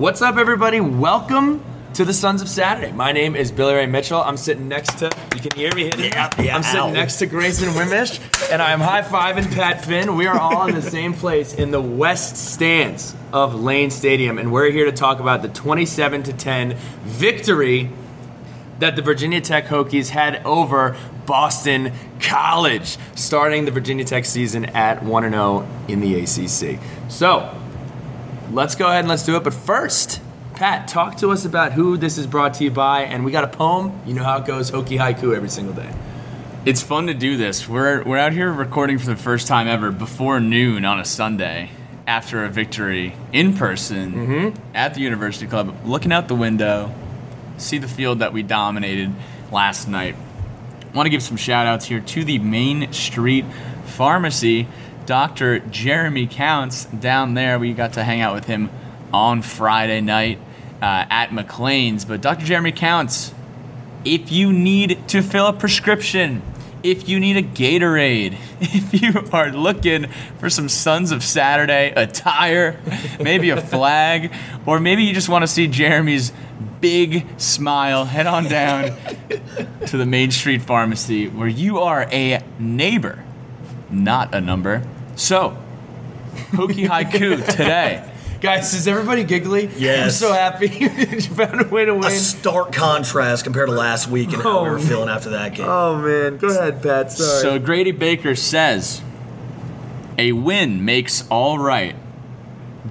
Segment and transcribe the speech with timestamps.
[0.00, 0.80] What's up, everybody?
[0.80, 1.62] Welcome
[1.92, 2.90] to the Sons of Saturday.
[2.90, 4.22] My name is Billy Ray Mitchell.
[4.22, 6.90] I'm sitting next to, you can hear me hitting Yeah, yeah, I'm sitting ow.
[6.90, 8.18] next to Grayson Wimish,
[8.50, 10.16] and I'm high fiving Pat Finn.
[10.16, 14.50] We are all in the same place in the West Stands of Lane Stadium, and
[14.50, 17.90] we're here to talk about the 27 to 10 victory
[18.78, 25.02] that the Virginia Tech Hokies had over Boston College, starting the Virginia Tech season at
[25.02, 26.80] 1 0 in the ACC.
[27.10, 27.54] So,
[28.50, 29.44] let's go ahead and let's do it.
[29.44, 30.20] But first,
[30.54, 33.02] Pat, talk to us about who this is brought to you by.
[33.02, 34.00] And we got a poem.
[34.06, 35.92] You know how it goes Hokie Haiku every single day.
[36.66, 37.66] It's fun to do this.
[37.66, 41.70] We're we're out here recording for the first time ever before noon on a Sunday
[42.06, 44.76] after a victory in person mm-hmm.
[44.76, 46.92] at the University Club, looking out the window,
[47.56, 49.10] see the field that we dominated
[49.52, 50.16] last night.
[50.92, 53.44] Want to give some shout outs here to the Main Street
[53.86, 54.66] Pharmacy.
[55.10, 55.58] Dr.
[55.58, 57.58] Jeremy Counts down there.
[57.58, 58.70] We got to hang out with him
[59.12, 60.38] on Friday night
[60.80, 62.04] uh, at McLean's.
[62.04, 62.44] But Dr.
[62.44, 63.34] Jeremy Counts,
[64.04, 66.42] if you need to fill a prescription,
[66.84, 70.06] if you need a Gatorade, if you are looking
[70.38, 72.80] for some Sons of Saturday attire,
[73.20, 74.32] maybe a flag,
[74.64, 76.32] or maybe you just want to see Jeremy's
[76.80, 78.96] big smile, head on down
[79.88, 83.24] to the Main Street Pharmacy where you are a neighbor,
[83.90, 84.84] not a number.
[85.16, 85.56] So,
[86.52, 88.06] Hokie Haiku today.
[88.40, 89.68] Guys, is everybody giggly?
[89.86, 92.04] I'm so happy you found a way to win.
[92.06, 94.86] A stark contrast compared to last week and how we Oh, were man.
[94.86, 95.66] feeling after that game.
[95.68, 96.38] Oh, man.
[96.38, 97.12] Go ahead, Pat.
[97.12, 97.42] Sorry.
[97.42, 99.02] So Grady Baker says,
[100.16, 101.94] "A win makes all right.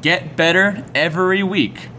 [0.04, 1.90] Get better every week.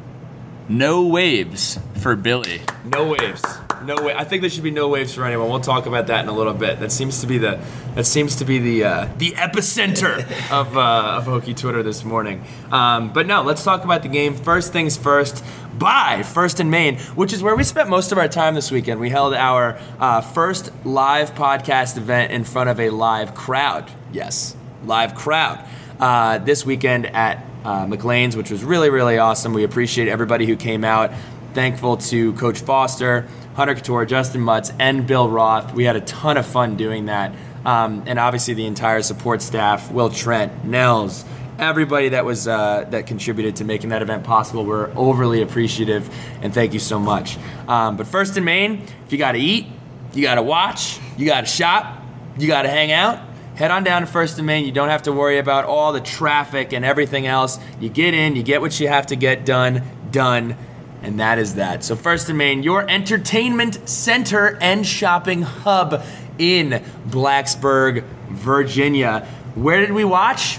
[0.68, 3.42] No waves for Billy." No waves.
[3.84, 4.14] No way.
[4.14, 5.48] I think there should be no waves for anyone.
[5.48, 6.80] We'll talk about that in a little bit.
[6.80, 7.60] That seems to be the
[7.94, 10.18] that seems to be the uh, the epicenter
[10.50, 12.44] of uh, of Hokie Twitter this morning.
[12.70, 14.34] Um, but no, let's talk about the game.
[14.34, 15.44] First things first.
[15.78, 19.00] By First and Main, which is where we spent most of our time this weekend.
[19.00, 23.90] We held our uh, first live podcast event in front of a live crowd.
[24.12, 24.54] Yes,
[24.84, 25.64] live crowd.
[25.98, 29.54] Uh, this weekend at uh, McLean's, which was really, really awesome.
[29.54, 31.12] We appreciate everybody who came out.
[31.54, 33.26] Thankful to Coach Foster,
[33.60, 35.74] Hunter Cattoor, Justin Mutts, and Bill Roth.
[35.74, 37.34] We had a ton of fun doing that.
[37.66, 41.26] Um, and obviously the entire support staff, Will Trent, Nels,
[41.58, 44.64] everybody that was uh, that contributed to making that event possible.
[44.64, 46.08] We're overly appreciative,
[46.40, 47.36] and thank you so much.
[47.68, 49.66] Um, but First and Main, if you got to eat,
[50.14, 52.02] you got to watch, you got to shop,
[52.38, 53.20] you got to hang out.
[53.56, 54.64] Head on down to First and Main.
[54.64, 57.58] You don't have to worry about all the traffic and everything else.
[57.78, 60.56] You get in, you get what you have to get done, done,
[61.02, 61.82] and that is that.
[61.84, 66.02] So First and Main, your entertainment center and shopping hub
[66.38, 69.26] in Blacksburg, Virginia.
[69.54, 70.58] Where did we watch?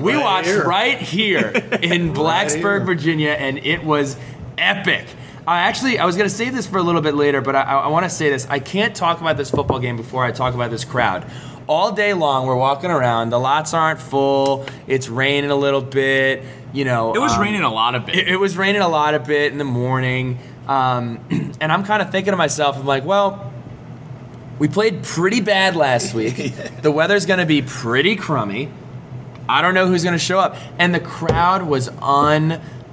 [0.00, 0.64] We Right watched here.
[0.64, 1.46] right here
[1.82, 2.80] in Blacksburg, here.
[2.84, 4.16] Virginia, and it was
[4.56, 5.06] epic.
[5.46, 7.88] I actually, I was gonna save this for a little bit later, but I, I
[7.88, 8.46] want to say this.
[8.48, 11.28] I can't talk about this football game before I talk about this crowd.
[11.66, 13.30] All day long, we're walking around.
[13.30, 14.66] The lots aren't full.
[14.86, 16.44] It's raining a little bit.
[16.72, 18.16] You know, It was um, raining a lot of bit.
[18.16, 21.20] it, it was raining a lot of bit in the morning, um,
[21.60, 23.52] and I'm kind of thinking to myself, I'm like, well,
[24.58, 26.52] we played pretty bad last week.
[26.82, 28.70] The weather's going to be pretty crummy.
[29.48, 31.88] I don't know who's going to show up, and the crowd was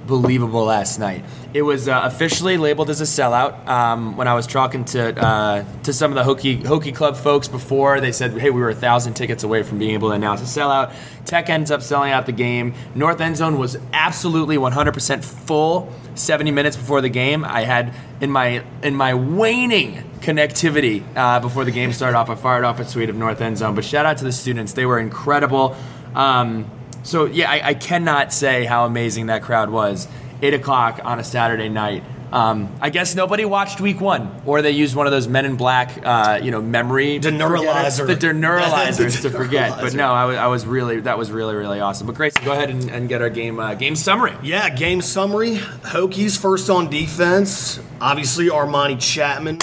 [0.06, 1.24] unbelievable last night.
[1.52, 3.66] It was uh, officially labeled as a sellout.
[3.66, 7.48] Um, when I was talking to uh, to some of the Hokie Hokie Club folks
[7.48, 10.40] before, they said, "Hey, we were a thousand tickets away from being able to announce
[10.40, 10.94] a sellout."
[11.24, 12.74] Tech ends up selling out the game.
[12.94, 15.92] North End Zone was absolutely 100% full.
[16.14, 21.64] 70 minutes before the game, I had in my in my waning connectivity uh, before
[21.64, 22.30] the game started off.
[22.30, 24.72] I fired off a tweet of North End Zone, but shout out to the students;
[24.72, 25.76] they were incredible.
[26.14, 26.70] Um,
[27.06, 30.08] so yeah, I, I cannot say how amazing that crowd was.
[30.42, 32.02] Eight o'clock on a Saturday night.
[32.32, 35.56] Um, I guess nobody watched Week One, or they used one of those Men in
[35.56, 38.06] Black, uh, you know, memory Deneuralizer.
[38.06, 39.80] the deneuralizers to forget.
[39.80, 42.06] But no, I was, I was really that was really really awesome.
[42.08, 44.34] But Grayson, go ahead and, and get our game uh, game summary.
[44.42, 45.56] Yeah, game summary.
[45.56, 47.80] Hokies first on defense.
[48.00, 49.60] Obviously, Armani Chapman.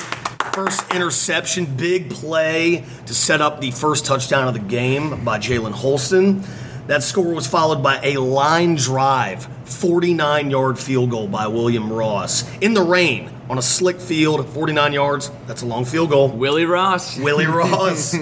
[0.53, 5.71] First interception, big play to set up the first touchdown of the game by Jalen
[5.71, 6.43] Holston.
[6.87, 12.43] That score was followed by a line drive, 49 yard field goal by William Ross.
[12.57, 15.31] In the rain, on a slick field, 49 yards.
[15.47, 16.29] That's a long field goal.
[16.29, 17.17] Willie Ross.
[17.17, 18.13] Willie Ross.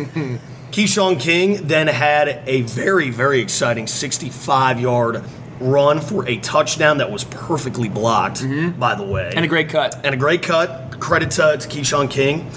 [0.72, 5.24] Keshawn King then had a very, very exciting 65 yard
[5.60, 8.80] run for a touchdown that was perfectly blocked, mm-hmm.
[8.80, 9.32] by the way.
[9.36, 10.00] And a great cut.
[10.04, 11.00] And a great cut.
[11.00, 12.50] Credit to, to Keshawn King.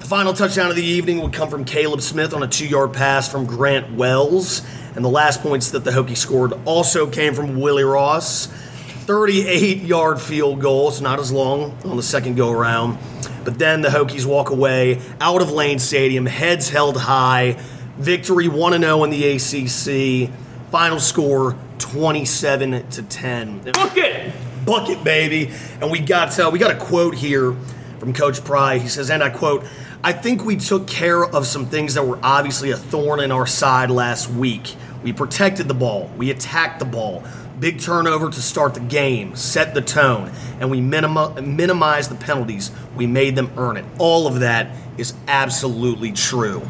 [0.00, 2.92] The final touchdown of the evening would come from Kaleb Smith on a two yard
[2.92, 4.62] pass from Grant Wells.
[4.98, 8.46] And the last points that the Hokies scored also came from Willie Ross.
[8.46, 10.88] 38 yard field goal.
[10.88, 12.98] It's not as long on the second go around.
[13.44, 17.56] But then the Hokies walk away out of Lane Stadium, heads held high.
[17.96, 20.32] Victory 1 0 in the ACC.
[20.72, 23.58] Final score 27 to 10.
[23.60, 24.34] Book it.
[24.66, 25.52] Bucket, baby.
[25.80, 27.54] And we got uh, we got a quote here
[28.00, 28.78] from Coach Pry.
[28.78, 29.64] He says, and I quote,
[30.02, 33.46] I think we took care of some things that were obviously a thorn in our
[33.46, 34.76] side last week.
[35.02, 37.22] We protected the ball, we attacked the ball.
[37.60, 40.30] Big turnover to start the game, set the tone,
[40.60, 42.70] and we minimi- minimized the penalties.
[42.96, 43.84] We made them earn it.
[43.98, 46.62] All of that is absolutely true.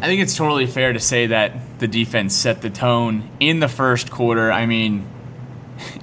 [0.00, 3.68] I think it's totally fair to say that the defense set the tone in the
[3.68, 4.50] first quarter.
[4.50, 5.06] I mean,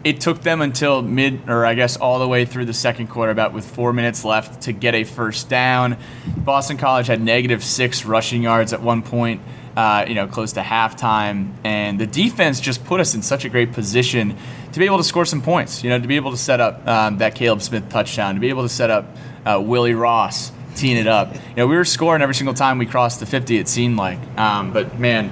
[0.04, 3.32] it took them until mid, or I guess all the way through the second quarter,
[3.32, 5.98] about with four minutes left, to get a first down.
[6.38, 9.42] Boston College had negative six rushing yards at one point,
[9.76, 13.50] uh, you know, close to halftime, and the defense just put us in such a
[13.50, 14.36] great position
[14.74, 15.84] to be able to score some points.
[15.84, 18.50] You know, to be able to set up um, that Kaleb Smith touchdown, to be
[18.50, 19.06] able to set up
[19.46, 21.34] uh, Willie Ross teeing it up.
[21.34, 23.58] You know, we were scoring every single time we crossed the 50.
[23.58, 25.32] It seemed like, um, but man,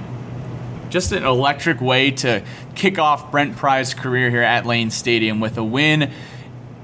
[0.95, 2.42] just an electric way to
[2.74, 6.09] kick off Brent Pry's career here at Lane Stadium with a win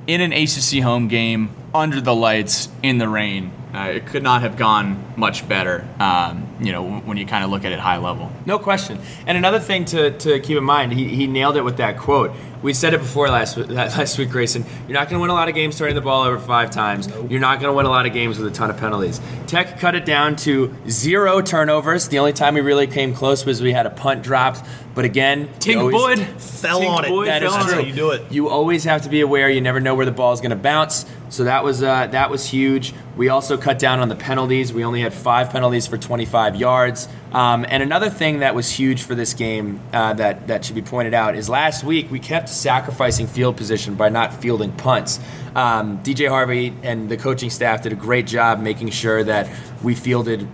[0.05, 3.51] in an ACC home game under the lights in the rain.
[3.73, 7.49] Uh, it could not have gone much better, um, you know, when you kind of
[7.49, 8.29] look at it high level.
[8.45, 8.99] No question.
[9.25, 12.31] And another thing to, to keep in mind, he, he nailed it with that quote.
[12.61, 14.65] We said it before last last week, Grayson.
[14.87, 17.07] You're not going to win a lot of games turning the ball over five times.
[17.07, 17.31] Nope.
[17.31, 19.21] You're not going to win a lot of games with a ton of penalties.
[19.47, 22.09] Tech cut it down to zero turnovers.
[22.09, 24.63] The only time we really came close was we had a punt dropped.
[24.93, 27.07] But again, Tink Boyd fell Tink on it.
[27.07, 27.79] Boyd that is fell on true.
[27.79, 27.87] it.
[27.87, 28.31] You do it.
[28.31, 29.49] You always have to be aware.
[29.49, 31.05] You never know where the ball is going to bounce.
[31.31, 32.93] So that was uh, that was huge.
[33.15, 34.73] We also cut down on the penalties.
[34.73, 37.07] We only had five penalties for 25 yards.
[37.31, 40.81] Um, and another thing that was huge for this game uh, that that should be
[40.81, 45.21] pointed out is last week we kept sacrificing field position by not fielding punts.
[45.55, 49.49] Um, DJ Harvey and the coaching staff did a great job making sure that
[49.81, 50.49] we fielded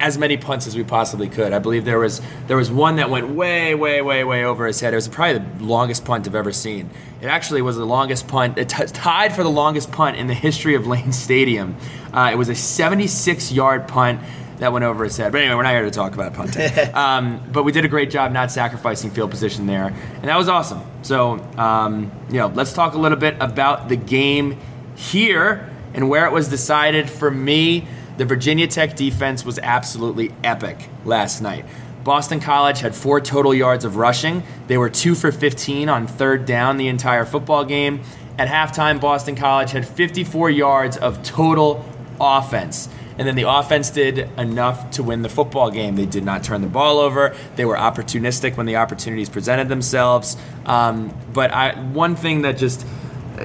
[0.00, 1.52] as many punts as we possibly could.
[1.52, 4.80] I believe there was there was one that went way, way, way, way over his
[4.80, 4.92] head.
[4.92, 6.90] It was probably the longest punt I've ever seen.
[7.20, 10.34] It actually was the longest punt, it t- tied for the longest punt in the
[10.34, 11.76] history of Lane Stadium.
[12.12, 14.20] Uh, it was a 76-yard punt
[14.58, 15.32] that went over his head.
[15.32, 16.70] But anyway, we're not here to talk about punting.
[16.94, 20.48] um, but we did a great job not sacrificing field position there, and that was
[20.48, 20.82] awesome.
[21.02, 24.58] So, um, you know, let's talk a little bit about the game
[24.96, 27.08] here and where it was decided.
[27.08, 27.86] For me,
[28.18, 31.64] the Virginia Tech defense was absolutely epic last night.
[32.02, 34.42] Boston College had four total yards of rushing.
[34.66, 38.02] They were two for 15 on third down the entire football game.
[38.36, 41.84] At halftime, Boston College had 54 yards of total
[42.20, 42.88] offense.
[43.18, 45.96] And then the offense did enough to win the football game.
[45.96, 47.36] They did not turn the ball over.
[47.56, 50.36] They were opportunistic when the opportunities presented themselves.
[50.66, 52.86] Um, but I, one thing that just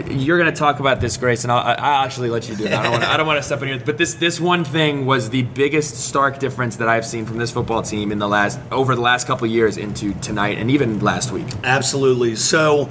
[0.09, 2.73] you're going to talk about this, Grace, and I'll, I'll actually let you do it.
[2.73, 2.83] I
[3.17, 6.39] don't want to, step in here, but this this one thing was the biggest stark
[6.39, 9.47] difference that I've seen from this football team in the last over the last couple
[9.47, 11.47] years into tonight and even last week.
[11.63, 12.35] Absolutely.
[12.35, 12.89] So,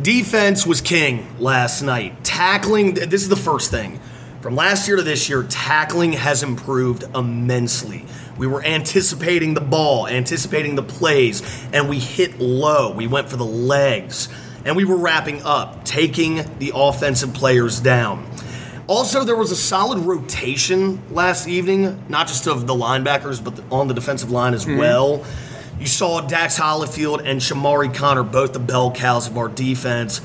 [0.00, 2.24] defense was king last night.
[2.24, 4.00] Tackling, this is the first thing.
[4.40, 8.04] From last year to this year, tackling has improved immensely.
[8.36, 12.92] We were anticipating the ball, anticipating the plays, and we hit low.
[12.92, 14.28] We went for the legs,
[14.64, 18.26] and we were wrapping up, taking the offensive players down.
[18.86, 23.88] Also, there was a solid rotation last evening, not just of the linebackers, but on
[23.88, 24.78] the defensive line as mm-hmm.
[24.78, 25.24] well.
[25.78, 30.20] You saw Dax Hollifield and Chamarri Conner, both the bell cows of our defense,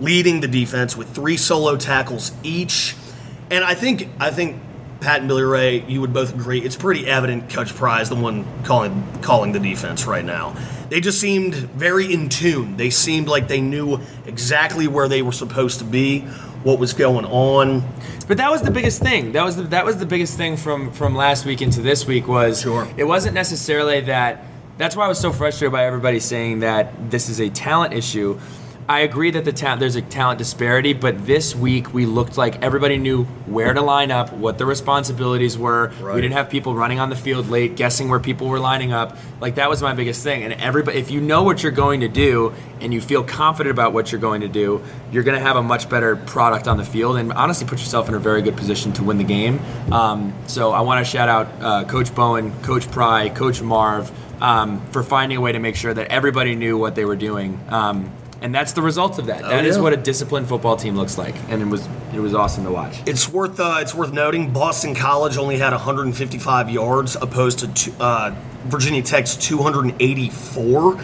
[0.00, 2.96] leading the defense with three solo tackles each.
[3.50, 4.60] And I think I think
[5.02, 8.14] Pat and Billy Ray, you would both agree, it's pretty evident Coach Pry is the
[8.14, 10.56] one calling calling the defense right now.
[10.88, 12.76] They just seemed very in tune.
[12.76, 16.20] They seemed like they knew exactly where they were supposed to be,
[16.62, 17.82] what was going on.
[18.28, 19.32] But that was the biggest thing.
[19.32, 22.28] That was the, that was the biggest thing from from last week into this week
[22.28, 22.88] was Sure.
[22.96, 24.44] it wasn't necessarily that.
[24.78, 28.38] That's why I was so frustrated by everybody saying that this is a talent issue.
[28.88, 32.98] I agree that the there's a talent disparity, but this week we looked like everybody
[32.98, 35.92] knew where to line up, what the responsibilities were.
[36.00, 36.16] Right.
[36.16, 39.16] We didn't have people running on the field late, guessing where people were lining up.
[39.40, 40.42] Like that was my biggest thing.
[40.42, 43.92] And everybody, if you know what you're going to do and you feel confident about
[43.92, 46.84] what you're going to do, you're going to have a much better product on the
[46.84, 49.60] field, and honestly, put yourself in a very good position to win the game.
[49.92, 54.10] Um, so I want to shout out uh, Coach Bowen, Coach Pry, Coach Marve
[54.42, 57.60] um, for finding a way to make sure that everybody knew what they were doing.
[57.68, 59.42] Um, and that's the result of that.
[59.42, 59.82] That is Oh, yeah.
[59.84, 62.98] what a disciplined football team looks like, and it was it was awesome to watch.
[63.06, 67.92] It's worth uh, it's worth noting Boston College only had 155 yards opposed to two,
[68.00, 68.34] uh,
[68.64, 71.00] Virginia Tech's 284.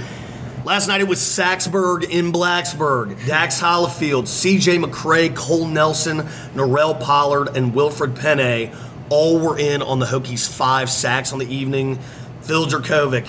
[0.65, 3.27] Last night it was Saxburg in Blacksburg.
[3.27, 6.19] Dax Hollifield, CJ McCray, Cole Nelson,
[6.55, 8.77] Norell Pollard, and Wilfried Pene
[9.09, 11.99] all were in on the Hokies' five sacks on the evening.
[12.43, 13.27] Phil Jurkovec,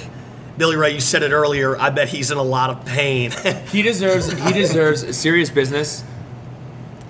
[0.60, 1.80] Billy Ray, you said it earlier.
[1.80, 3.32] I bet he's in a lot of pain.
[3.72, 6.04] He deserves he deserves serious business.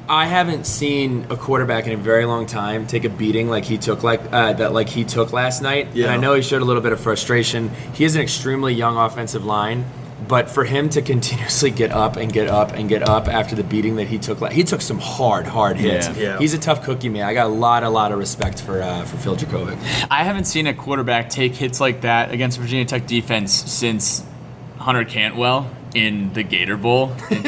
[0.08, 3.78] I haven't seen a quarterback in a very long time take a beating like he
[3.78, 5.88] took like uh, that like he took last night.
[5.88, 6.14] And Yeah.
[6.14, 7.70] I know he showed a little bit of frustration.
[7.94, 9.86] He has an extremely young offensive line,
[10.28, 13.64] but for him to continuously get up and get up and get up after the
[13.64, 16.08] beating that he took, he took some hard, hard hits.
[16.10, 16.24] Yeah.
[16.24, 16.40] Yeah.
[16.40, 17.24] He's a tough cookie, man.
[17.24, 19.78] I got a lot, a lot of respect for uh, for Phil Jurkovec.
[20.12, 24.24] I haven't seen a quarterback take hits like that against Virginia Tech defense since
[24.78, 27.14] Hunter Cantwell in the Gator Bowl.
[27.30, 27.38] in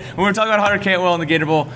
[0.00, 1.68] when we're talking about Hunter Cantwell in the Gator Bowl,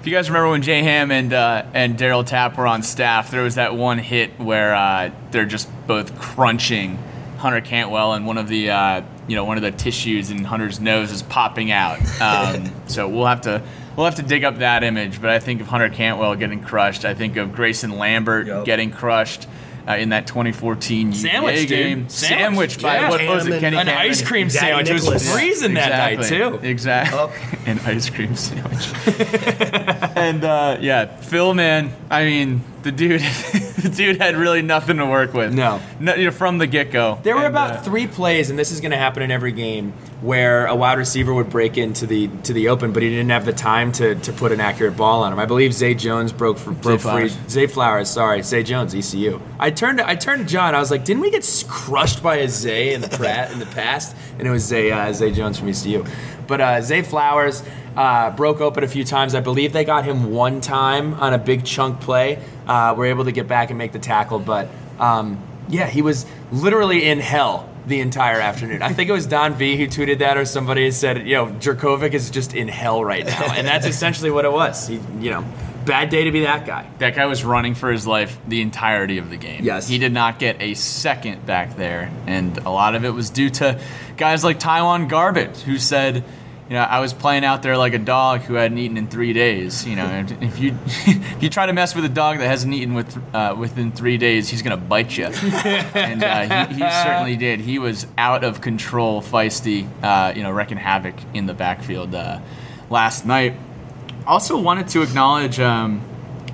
[0.00, 3.30] if you guys remember when Jay Ham and uh, and Darryl Tapp were on staff,
[3.30, 6.98] there was that one hit where uh, they're just both crunching
[7.38, 10.80] Hunter Cantwell, and one of the uh, you know one of the tissues in Hunter's
[10.80, 11.98] nose is popping out.
[12.20, 13.62] Um, so we'll have to.
[13.96, 17.04] We'll have to dig up that image, but I think of Hunter Cantwell getting crushed.
[17.04, 18.64] I think of Grayson Lambert Yup.
[18.64, 19.48] getting crushed
[19.88, 21.68] uh, in that 2014 Sandwich, UVA dude.
[21.68, 22.08] game.
[22.08, 22.38] Sandwich.
[22.78, 23.08] Sandwiched by Yeah.
[23.10, 23.58] what was it?
[23.58, 24.00] Kenny An Cannon?
[24.08, 24.90] ice cream Daddy sandwich.
[24.90, 25.32] It was Nicholas.
[25.32, 26.58] freezing that night exactly.
[26.60, 26.66] too.
[26.68, 27.18] Exactly.
[27.18, 27.32] Up.
[27.66, 28.88] An ice cream sandwich.
[30.16, 31.92] and uh, yeah, Phil, man.
[32.08, 33.20] I mean, the dude,
[33.82, 35.52] the dude had really nothing to work with.
[35.52, 35.80] No.
[36.00, 37.18] you know, from the get go.
[37.22, 39.92] There were about three plays, and this is going to happen in every game,
[40.22, 43.44] where a wide receiver would break into the to the open, but he didn't have
[43.44, 45.38] the time to, to put an accurate ball on him.
[45.38, 47.28] I believe Zay Jones broke for, broke free.
[47.28, 47.36] Flowers.
[47.48, 49.40] Zay Flowers, sorry, Zay Jones, ECU.
[49.58, 50.74] I turned to, I turned to John.
[50.74, 53.66] I was like, didn't we get crushed by a Zay in the pra- in the
[53.66, 54.16] past?
[54.38, 56.06] And it was Zay uh, Zay Jones from ECU.
[56.48, 57.62] But uh, Zay Flowers
[57.96, 59.36] uh, broke open a few times.
[59.36, 62.42] I believe they got him one time on a big chunk play.
[62.66, 66.26] Uh, were able to get back and make the tackle, but um, yeah, he was
[66.50, 68.82] literally in hell the entire afternoon.
[68.82, 72.12] I think it was Don V who tweeted that, or somebody said, you know, Jurkovec
[72.12, 74.88] is just in hell right now, and that's essentially what it was.
[74.88, 75.44] He, you know,
[75.88, 76.88] bad day to be that guy.
[76.98, 79.64] That guy was running for his life the entirety of the game.
[79.64, 79.88] Yes.
[79.88, 82.12] He did not get a second back there.
[82.26, 83.80] And a lot of it was due to
[84.16, 86.16] guys like TyJuan Garbutt, who said,
[86.68, 89.32] you know, I was playing out there like a dog who hadn't eaten in three
[89.32, 89.86] days.
[89.86, 92.92] You know, if you if you try to mess with a dog that hasn't eaten
[92.92, 95.24] with uh, within three days, he's gonna bite you.
[95.94, 97.60] and uh, he, he certainly did.
[97.60, 102.40] He was out of control, feisty, uh, you know, wrecking havoc in the backfield uh,
[102.90, 103.54] last night
[104.28, 106.02] also wanted to acknowledge um,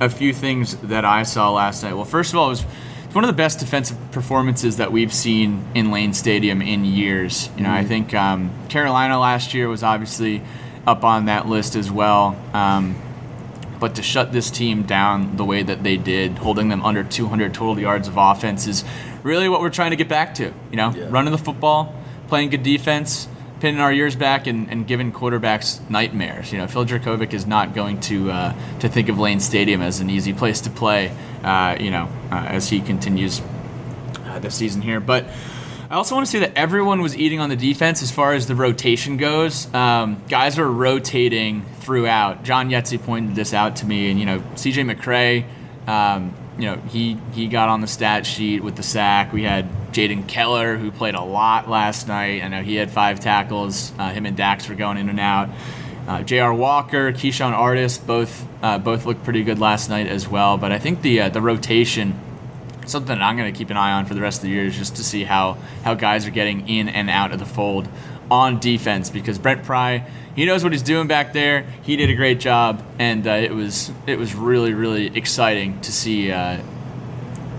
[0.00, 1.94] a few things that I saw last night.
[1.94, 2.62] Well, first of all, it was
[3.12, 7.48] one of the best defensive performances that we've seen in Lane Stadium in years.
[7.56, 10.42] You know, I think um, Carolina last year was obviously
[10.86, 12.36] up on that list as well.
[12.52, 12.96] Um,
[13.80, 17.52] but to shut this team down the way that they did, holding them under 200
[17.52, 18.84] total yards of offense, is
[19.22, 20.44] really what we're trying to get back to.
[20.70, 21.06] You know, Yeah.
[21.10, 21.94] running the football,
[22.28, 23.28] playing good defense,
[23.64, 26.52] pinning our ears back, and, and giving quarterbacks nightmares.
[26.52, 30.00] You know, Phil Jurkovec is not going to uh, to think of Lane Stadium as
[30.00, 31.16] an easy place to play.
[31.42, 33.40] Uh, you know, uh, as he continues
[34.26, 35.24] uh, this season here, but.
[35.90, 38.48] I also want to say that everyone was eating on the defense as far as
[38.48, 39.72] the rotation goes.
[39.72, 42.42] Um, guys were rotating throughout.
[42.42, 45.44] John Yetzi pointed this out to me, and you know, CJ McCray,
[45.86, 49.32] um, you know, he he got on the stat sheet with the sack.
[49.32, 52.42] We had Jaden Keller who played a lot last night.
[52.42, 53.92] I know he had five tackles.
[53.98, 55.50] Uh, him and Dax were going in and out.
[56.06, 56.52] Uh, J.R.
[56.52, 60.58] Walker, Keyshawn Artist, both uh, both looked pretty good last night as well.
[60.58, 62.20] But I think the uh, the rotation
[62.86, 64.76] something I'm going to keep an eye on for the rest of the year is
[64.76, 67.88] just to see how how guys are getting in and out of the fold
[68.30, 71.64] on defense because Brent Pry he knows what he's doing back there.
[71.82, 75.92] He did a great job, and uh, it was it was really really exciting to
[75.92, 76.60] see uh,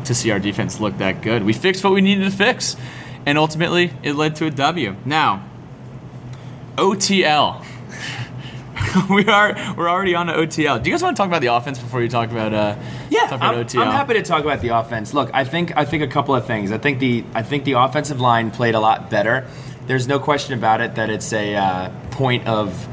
[0.06, 1.44] to see our defense look that good.
[1.44, 2.76] We fixed what we needed to fix,
[3.26, 4.96] and ultimately it led to a W.
[5.06, 5.48] Now
[6.76, 7.66] OTL.
[9.10, 10.84] we are we're already on to OTL.
[10.84, 12.76] Do you guys want to talk about the offense before you talk about uh
[13.10, 13.86] Yeah, talk about I'm, OTL?
[13.86, 15.14] I'm happy to talk about the offense.
[15.14, 16.74] Look, I think I think a couple of things.
[16.74, 19.48] I think the I think the offensive line played a lot better.
[19.88, 22.88] There's no question about it that it's a uh, point of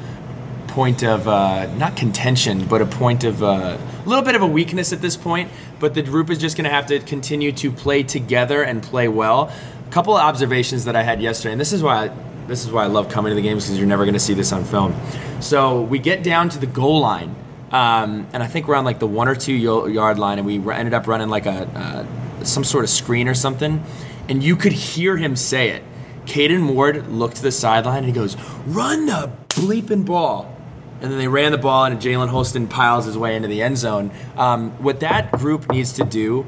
[0.68, 4.46] point of uh, not contention, but a point of uh, a little bit of a
[4.46, 5.50] weakness at this point.
[5.80, 9.08] But the group is just going to have to continue to play together and play
[9.08, 9.52] well.
[9.86, 12.10] A couple of observations that I had yesterday, and this is why I,
[12.46, 14.34] this is why I love coming to the games because you're never going to see
[14.34, 14.94] this on film.
[15.40, 17.34] So we get down to the goal line,
[17.70, 20.58] um, and I think we're on like the one or two yard line, and we
[20.72, 23.82] ended up running like a uh, some sort of screen or something,
[24.28, 25.82] and you could hear him say it.
[26.26, 28.36] Caden Ward looked to the sideline and he goes,
[28.66, 30.56] "Run the bleeping ball."
[31.00, 33.76] And then they ran the ball, and Jalen Holston piles his way into the end
[33.76, 34.12] zone.
[34.36, 36.46] Um, what that group needs to do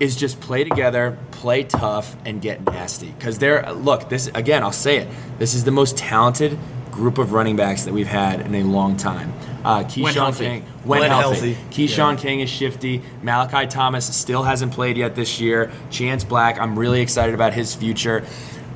[0.00, 3.14] is just play together, play tough, and get nasty.
[3.16, 4.64] Because they're look this again.
[4.64, 5.08] I'll say it.
[5.38, 6.58] This is the most talented
[6.90, 9.32] group of running backs that we've had in a long time.
[9.64, 10.44] Uh, Keshawn healthy.
[10.46, 11.52] King, when, When healthy.
[11.54, 11.86] healthy.
[11.86, 12.20] Keshawn Yeah.
[12.22, 13.02] King is shifty.
[13.22, 15.70] Malachi Thomas still hasn't played yet this year.
[15.90, 18.24] Chance Black, I'm really excited about his future.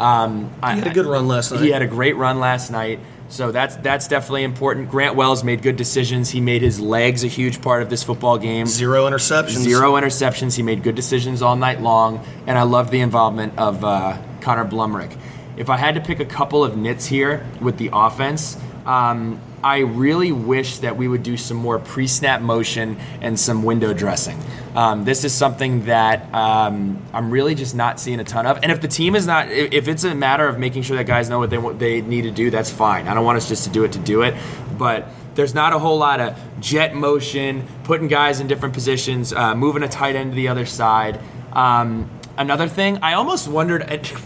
[0.01, 1.61] Um, I- He had a good run last night.
[1.63, 3.01] He had a great run last night.
[3.29, 4.91] So that's that's definitely important.
[4.91, 6.31] Grant Wells made good decisions.
[6.31, 8.67] He made his legs a huge part of this football game.
[8.67, 9.59] Zero interceptions.
[9.59, 10.57] Zero interceptions.
[10.57, 14.65] He made good decisions all night long, and I loved the involvement of uh, Connor
[14.65, 15.17] Blumrick.
[15.57, 19.79] If I had to pick a couple of nits here with the offense, um, I
[19.79, 24.39] really wish that we would do some more pre-snap motion and some window dressing.
[24.75, 28.59] Um, this is something that um, I'm really just not seeing a ton of.
[28.63, 31.05] And if the team is not, if if it's a matter of making sure that
[31.05, 33.09] guys know what they what they need to do, that's fine.
[33.09, 34.35] I don't want us just to do it to do it,
[34.79, 39.55] but there's not a whole lot of jet motion, putting guys in different positions, uh,
[39.55, 41.19] moving a tight end to the other side.
[41.53, 43.89] Um, another thing, I almost wondered.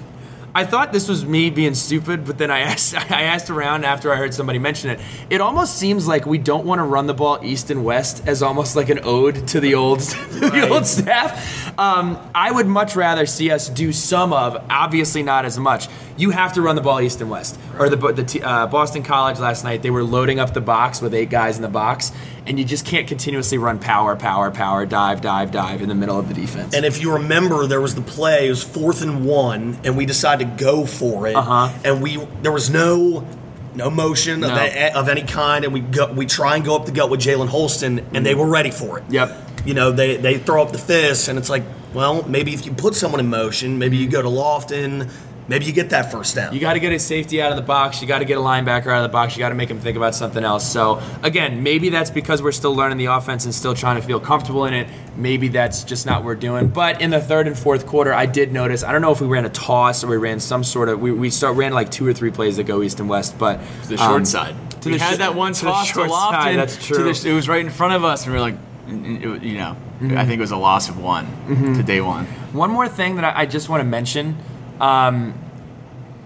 [0.57, 4.13] I thought this was me being stupid, but then I asked I asked around after
[4.13, 5.01] I heard somebody mention it.
[5.29, 8.41] It almost seems like we don't want to run the ball east and west as
[8.41, 11.77] almost like an ode to the old the old staff.
[11.77, 15.89] Um, I would much rather see us do some of, obviously not as much.
[16.17, 17.59] You have to run the ball east and west.
[17.77, 21.15] Or the the uh, Boston College last night, they were loading up the box with
[21.15, 22.13] eight guys in the box,
[22.47, 26.19] and you just can't continuously run power, power, power, dive, dive, dive in the middle
[26.19, 26.75] of the defense.
[26.75, 28.47] And if you remember, there was the play.
[28.47, 31.35] It was fourth and one, and we decided to go for it.
[31.35, 31.73] Uh-huh.
[31.85, 33.27] And we there was no
[33.75, 34.51] no motion No.
[34.53, 37.11] Of, a- of any kind, and we go, we try and go up the gut
[37.11, 39.05] with Jalen Holston, and they were ready for it.
[39.09, 39.51] Yep.
[39.67, 42.73] You know, they they throw up the fist, and it's like, well, maybe if you
[42.73, 45.11] put someone in motion, maybe you go to Lofton,
[45.49, 46.53] maybe you get that first down.
[46.55, 48.01] You got to get a safety out of the box.
[48.03, 49.37] You got to get a linebacker out of the box.
[49.37, 50.71] You got to make him think about something else.
[50.71, 54.21] So again, maybe that's because we're still learning the offense and still trying to feel
[54.21, 54.89] comfortable in it.
[55.17, 56.69] Maybe that's just not what we're doing.
[56.69, 58.83] But in the third and fourth quarter, I did notice.
[58.83, 61.01] I don't know if we ran a toss or we ran some sort of.
[61.01, 63.39] We, we start ran like two or three plays that go east and west.
[63.39, 64.55] But To the short um, side.
[64.83, 66.09] to we the had sh- that one to toss to, Lofton.
[66.31, 67.13] side, that's to true.
[67.13, 68.57] the- it was right in front of us, and we were like,
[68.89, 71.75] and- and it- you know, I think it was a loss of one Mm-hmm.
[71.75, 72.27] to day one.
[72.53, 74.37] One more thing that I, I just want to mention.
[74.81, 75.35] Um,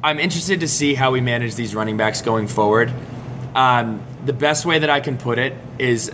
[0.03, 2.93] I'm interested to see how we manage these running backs going forward.
[3.55, 6.13] Um, the best way that I can put it is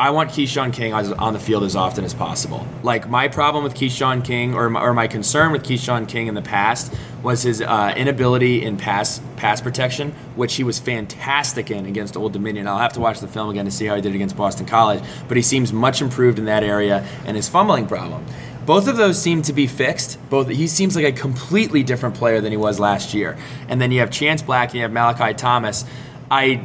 [0.00, 2.66] I want Keshawn King on the field as often as possible.
[2.82, 6.34] Like my problem with Keshawn King, or my, or my concern with Keshawn King in
[6.34, 11.84] the past, was his uh, inability in pass pass protection, which he was fantastic in
[11.84, 12.66] against Old Dominion.
[12.66, 15.02] I'll have to watch the film again to see how he did against Boston College,
[15.28, 18.24] but he seems much improved in that area and his fumbling problem.
[18.66, 20.18] Both of those seem to be fixed.
[20.28, 23.36] Both he seems like a completely different player than he was last year.
[23.68, 25.84] And then you have Chance Black, and you have Malachi Thomas.
[26.30, 26.62] I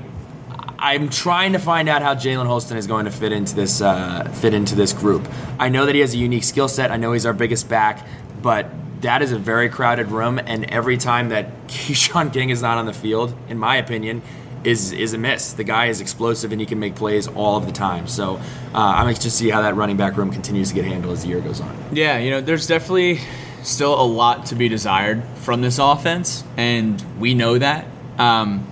[0.78, 4.30] I'm trying to find out how Jalen Holston is going to fit into this uh,
[4.36, 5.28] fit into this group.
[5.60, 6.92] I know that he has a unique skill set.
[6.92, 8.06] I know he's our biggest back,
[8.42, 8.70] but
[9.02, 12.86] that is a very crowded room, and every time that Keshawn King is not on
[12.86, 14.22] the field, in my opinion,
[14.66, 15.54] is is a miss.
[15.54, 18.08] The guy is explosive and he can make plays all of the time.
[18.08, 18.40] So uh,
[18.74, 21.30] I'm anxious to see how that running back room continues to get handled as the
[21.30, 21.76] year goes on.
[21.94, 23.20] Yeah, you know, there's definitely
[23.64, 27.86] still a lot to be desired from this offense, and we know that.
[28.18, 28.68] Um,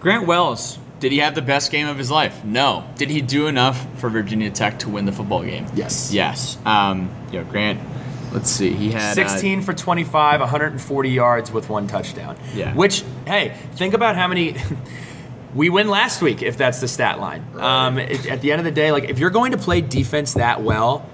[0.00, 2.44] Grant Wells, did he have the best game of his life?
[2.44, 2.88] No.
[2.96, 5.66] Did he do enough for Virginia Tech to win the football game?
[5.74, 6.12] Yes.
[6.12, 6.56] Yes.
[6.64, 7.80] Um, you know, Grant.
[8.32, 8.74] Let's see.
[8.74, 12.36] He had uh, 16 for 25, 140 yards with one touchdown.
[12.54, 12.74] Yeah.
[12.74, 14.56] Which, hey, think about how many.
[15.54, 17.44] we win last week if that's the stat line.
[17.56, 20.62] Um, at the end of the day, like if you're going to play defense that
[20.62, 21.08] well,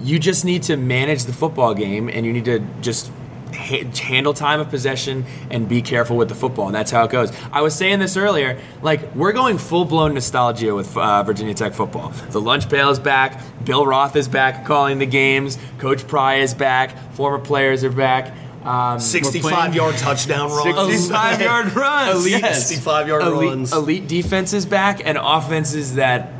[0.00, 3.10] you just need to manage the football game and you need to just
[3.54, 7.10] ha- handle time of possession and be careful with the football and that's how it
[7.10, 7.32] goes.
[7.52, 12.10] I was saying this earlier like we're going full-blown nostalgia with uh, virginia tech football.
[12.30, 16.54] The lunch pail is back bill roth is back calling the games coach pry is
[16.54, 21.06] back former players are back um, 65 yard touchdown runs.
[21.06, 22.26] 65 yard runs.
[22.26, 22.68] Elite- yes.
[22.68, 23.72] 65 yard elite, runs.
[23.72, 26.32] elite defenses back and offenses that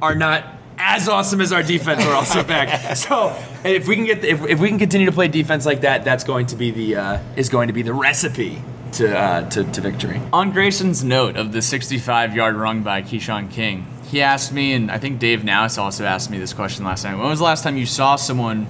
[0.00, 0.44] are not
[0.78, 2.96] as awesome as our defense are also back.
[2.96, 6.04] So if we can get if, if we can continue to play defense like that,
[6.04, 9.64] that's going to be the uh, is going to be the recipe to uh, to,
[9.64, 10.20] to victory.
[10.32, 14.90] On Grayson's note of the 65 yard run by Keshawn King, he asked me, and
[14.90, 17.16] I think Dave Nowis also asked me this question last night.
[17.16, 18.66] When was the last time you saw someone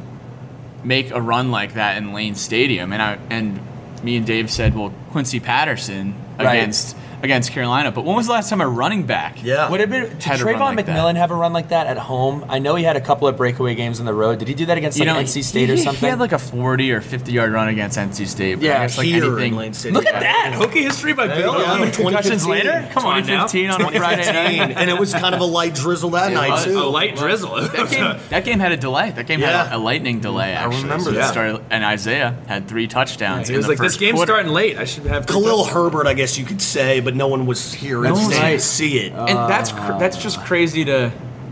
[0.84, 2.92] make a run like that in Lane Stadium?
[2.92, 3.60] And I and
[4.02, 6.56] me and Dave said, well, Quincy Patterson Right.
[6.56, 7.92] against against Carolina.
[7.92, 9.42] But when was the last time a running back?
[9.42, 9.70] Yeah.
[9.70, 10.96] Would it been did Had Travon like that.
[10.96, 12.44] McMillian have a run like that at home?
[12.48, 14.38] I know he had a couple of breakaway games on the road.
[14.38, 16.00] Did he do that against like NC State he, or something?
[16.00, 18.54] He had like a 40 or 50 yard run against NC State.
[18.56, 19.52] But Yeah, I guess like Here anything.
[19.52, 19.94] in Lane City.
[19.94, 21.52] Look at that Hokie history by Bill.
[21.52, 21.58] go.
[21.58, 22.50] Eleven concussions 2015.
[22.50, 22.88] later.
[22.92, 23.44] Come on now.
[23.44, 24.76] on a Friday night.
[24.76, 26.64] and it was kind of a light drizzle that night was.
[26.64, 26.78] too.
[26.78, 27.54] A light drizzle.
[27.60, 29.10] That game, that game had a delay.
[29.12, 29.64] That game Yeah.
[29.64, 30.52] had a, a lightning delay.
[30.54, 31.30] Actually, I remember So that.
[31.30, 33.48] started, and Isaiah had three touchdowns.
[33.48, 34.32] He in was the like, "This first game's quarter.
[34.32, 34.76] starting late.
[34.78, 38.00] I should have." Khalil Herbert, I guess you could say, but no one was here
[38.02, 38.58] No in one the was- state Right.
[38.58, 39.12] to see it.
[39.12, 41.10] and that's cr- that's just crazy to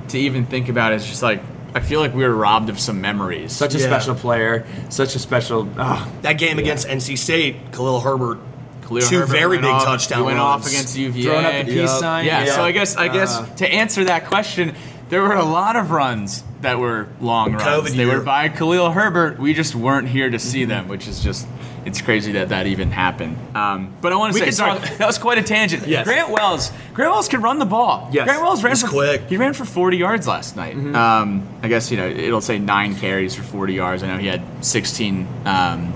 [0.08, 0.92] to even think about.
[0.92, 1.42] It's just like
[1.74, 3.52] I feel like we were robbed of some memories.
[3.52, 3.86] Such a Yeah.
[3.86, 4.64] special player.
[4.88, 5.68] Such a special.
[5.78, 8.38] Oh, that game against NC State, Khalil Herbert,
[8.82, 10.64] Khalil two Herbert very went big off- touchdown He went runs.
[10.66, 11.22] off against UVA.
[11.22, 11.88] throwing up the peace Yep.
[11.88, 12.24] sign.
[12.26, 12.54] Yeah, Yeah.
[12.56, 14.72] so I guess I guess Uh, to answer that question,
[15.10, 17.62] there were a lot of runs that were long runs.
[17.62, 18.18] COVID they year.
[18.18, 19.38] were by Khalil Herbert.
[19.38, 21.46] We just weren't here to see them, which is just
[21.84, 23.36] it's crazy that that even happened.
[23.56, 25.86] Um, but I want to say sorry, talk- that was quite a tangent.
[25.86, 26.06] Yes.
[26.06, 28.08] Grant Wells, Grant Wells can run the ball.
[28.12, 28.26] Yes.
[28.26, 29.22] Grant Wells ran He's for quick.
[29.28, 30.76] He ran for 40 yards last night.
[30.76, 30.94] Mm-hmm.
[30.94, 34.02] Um, I guess you know it'll say nine carries for 40 yards.
[34.02, 35.26] I know he had 16.
[35.46, 35.94] Um,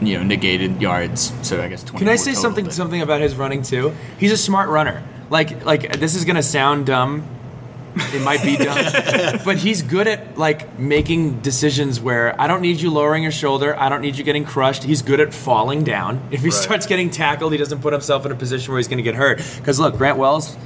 [0.00, 1.32] you know, negated yards.
[1.42, 2.04] So I guess 20.
[2.04, 3.94] Can I say something something about his running too?
[4.18, 5.02] He's a smart runner.
[5.30, 7.26] Like like this is gonna sound dumb.
[7.96, 12.80] It might be dumb, but he's good at like making decisions where I don't need
[12.80, 13.78] you lowering your shoulder.
[13.78, 14.84] I don't need you getting crushed.
[14.84, 16.28] He's good at falling down.
[16.30, 18.98] If he starts getting tackled, he doesn't put himself in a position where he's going
[18.98, 19.38] to get hurt.
[19.56, 20.56] Because look, Grant Wells,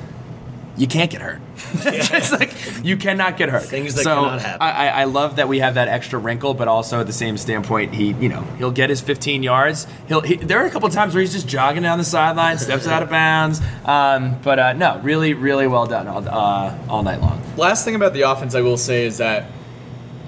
[0.80, 1.42] you can't get hurt.
[1.74, 3.64] it's like you cannot get hurt.
[3.64, 4.62] Things that so cannot happen.
[4.62, 7.92] I, I, love that we have that extra wrinkle, but also at the same standpoint,
[7.92, 9.86] he you know he'll get his 15 yards.
[10.08, 12.86] He'll he, there are a couple times where he's just jogging down the sideline, steps
[12.86, 13.60] out of bounds.
[13.84, 17.42] Um, but uh, no, really, really well done all, uh, all night long.
[17.58, 19.50] Last thing about the offense, I will say is that.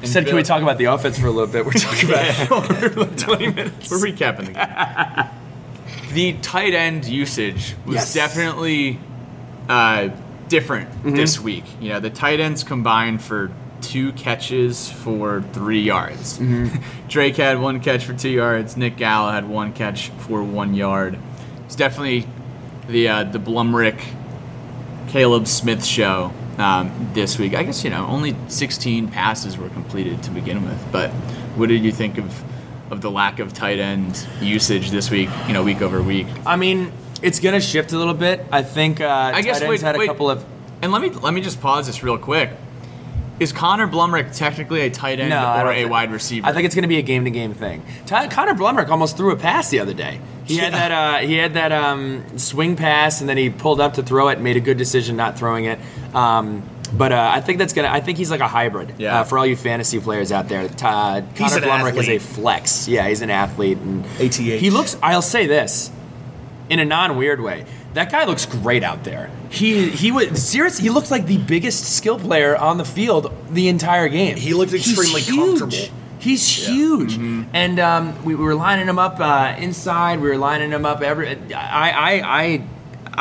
[0.05, 1.65] Said, can we talk about the offense for a little bit?
[1.65, 3.91] We're talking about like 20 minutes.
[3.91, 6.13] We're recapping the game.
[6.13, 8.13] the tight end usage was Yes.
[8.13, 8.99] definitely
[9.69, 10.11] uh,
[10.53, 11.17] different Mm-hmm.
[11.17, 11.65] this week.
[11.81, 16.39] You know, the tight ends combined for two catches for three yards.
[16.39, 16.77] Mm-hmm.
[17.09, 18.77] Drake had one catch for two yards.
[18.77, 21.19] Nick Gallo had one catch for one yard.
[21.67, 22.27] It's definitely
[22.89, 24.01] the uh, the Blumrick
[25.09, 27.55] Kaleb Smith show um, this week.
[27.55, 30.81] I guess you know only 16 passes were completed to begin with.
[30.93, 31.11] But
[31.57, 32.43] what did you think of
[32.93, 35.31] of the lack of tight end usage this week?
[35.47, 36.27] You know, week over week.
[36.47, 38.45] I mean, it's gonna shift a little bit.
[38.51, 39.01] I think.
[39.01, 40.07] Uh, I guess wait, had a wait.
[40.07, 40.45] couple of.
[40.83, 42.51] And let me let me just pause this real quick.
[43.41, 46.47] Is Connor Blumrick technically a tight end No, or a think- wide receiver?
[46.47, 47.83] I think it's going to be a game to game thing.
[48.07, 50.21] Ty- Connor Blumrick almost threw a pass the other day.
[50.45, 50.93] He had that.
[50.93, 54.35] Uh, he had that um, swing pass, and then he pulled up to throw it.
[54.35, 55.79] and Made a good decision not throwing it.
[56.15, 57.89] Um, but uh, I think that's gonna.
[57.89, 58.95] I think he's like a hybrid.
[58.99, 59.21] Yeah.
[59.21, 62.87] Uh, for all you fantasy players out there, He's Connor Blumrick is a flex.
[62.87, 63.79] Yeah, he's an athlete.
[63.79, 64.37] And ATH.
[64.37, 64.97] He looks.
[65.03, 65.91] I'll say this,
[66.73, 67.67] in a non weird way.
[67.93, 69.31] That guy looks great out there.
[69.51, 70.79] He he was serious.
[70.79, 74.37] He looks like the biggest skill player on the field the entire game.
[74.39, 75.61] He looked He's extremely huge.
[75.61, 75.95] comfortable.
[76.19, 77.17] He's huge,
[77.53, 80.21] and um, we, we were lining him up uh, inside.
[80.21, 81.29] We were lining him up every.
[81.53, 82.65] I I I.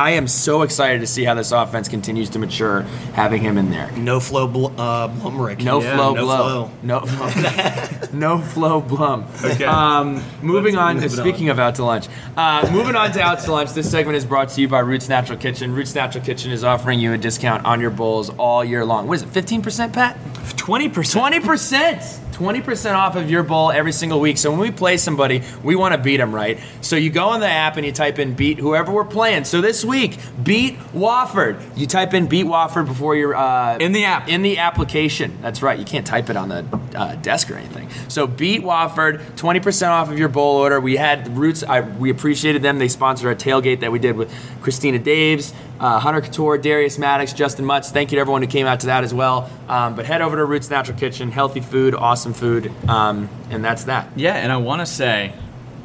[0.01, 2.81] I am so excited to see how this offense continues to mature,
[3.13, 3.91] having him in there.
[3.91, 5.63] No flow, bl- uh, Blumrick.
[5.63, 6.37] No Yeah, flow, no blow.
[6.37, 6.71] flow.
[6.81, 6.99] No,
[8.13, 9.27] no flow, blum.
[9.43, 9.63] Okay.
[9.63, 10.95] Um, moving on.
[10.95, 13.73] moving speaking of out to lunch, uh, moving on to out to lunch.
[13.73, 15.73] This segment is brought to you by Roots Natural Kitchen.
[15.73, 19.07] Roots Natural Kitchen is offering you a discount on your bowls all year long.
[19.07, 19.29] What is it?
[19.29, 20.17] Fifteen percent, Pat?
[20.57, 21.19] Twenty percent.
[21.21, 22.01] Twenty percent.
[22.31, 24.37] 20% off of your bowl every single week.
[24.37, 26.59] So when we play somebody, we want to beat them, right?
[26.81, 29.45] So you go on the app and you type in beat whoever we're playing.
[29.45, 31.61] So this week, beat Wofford.
[31.77, 34.27] You type in beat Wofford before you're uh, In the app.
[34.27, 35.37] In the application.
[35.41, 35.77] That's right.
[35.77, 37.89] You can't type it on the uh, desk or anything.
[38.07, 40.79] So beat Wofford, 20% off of your bowl order.
[40.79, 41.63] We had Roots.
[41.63, 42.79] I, we appreciated them.
[42.79, 47.33] They sponsored our tailgate that we did with Christina Daves, uh, Hunter Cattoor, Darius Maddox,
[47.33, 47.91] Justin Mutts.
[47.91, 49.49] Thank you to everyone who came out to that as well.
[49.67, 51.31] Um, but head over to Roots Natural Kitchen.
[51.31, 54.07] Healthy food, awesome food, um, and that's that.
[54.15, 55.33] Yeah, and I want to say,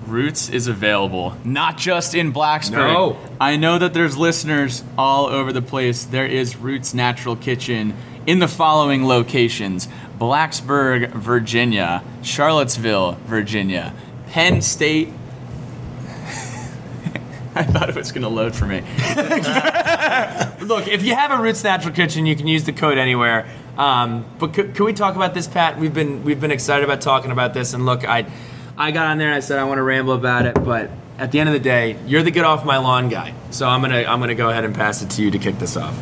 [0.07, 2.93] Roots is available not just in Blacksburg.
[2.93, 3.17] No.
[3.41, 6.05] I know that there's listeners all over the place.
[6.05, 13.95] There is Roots Natural Kitchen in the following locations: Blacksburg, Virginia; Charlottesville, Virginia;
[14.29, 15.09] Penn State.
[17.55, 18.83] I thought it was going to load for me.
[20.61, 23.47] Look, if you have a Roots Natural Kitchen, you can use the code anywhere.
[23.77, 25.79] Um, but c- can we talk about this, Pat?
[25.79, 28.27] We've been we've been excited about talking about this, and look, I
[28.77, 31.33] I got on there and I said I want to ramble about it, but at
[31.33, 34.05] the end of the day, you're the get off my lawn guy, so I'm gonna
[34.05, 35.97] I'm gonna go ahead and pass it to you to kick this off.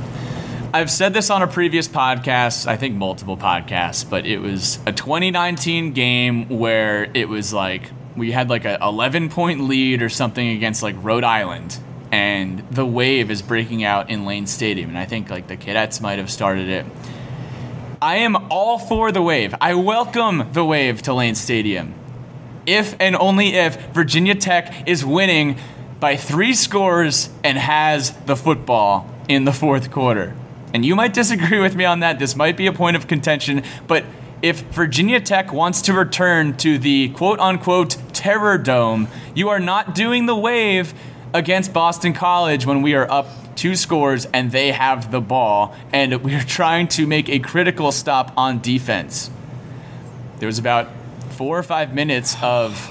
[0.73, 4.93] I've said this on a previous podcast, I think multiple podcasts, but it was a
[4.93, 10.49] 2019 game where it was like we had like a 11 point lead or something
[10.49, 11.79] against like Rhode Island,
[12.15, 16.01] and the wave is breaking out in Lane Stadium, and I think like the cadets
[16.01, 16.87] might have started it.
[18.01, 19.53] I am all for the wave.
[19.61, 21.93] I welcome the wave to Lane Stadium.
[22.67, 25.57] If and only if Virginia Tech is winning
[25.99, 30.37] by three scores and has the football in the fourth quarter.
[30.73, 32.21] And you might disagree with me on that.
[32.21, 34.05] This might be a point of contention, but
[34.41, 39.97] if Virginia Tech wants to return to the quote unquote terror dome, you are not
[39.97, 40.95] doing the wave
[41.35, 46.23] against Boston College when we are up two scores and they have the ball, and
[46.23, 49.31] we are trying to make a critical stop on defense.
[50.39, 50.89] There was about
[51.31, 52.89] four or five minutes of,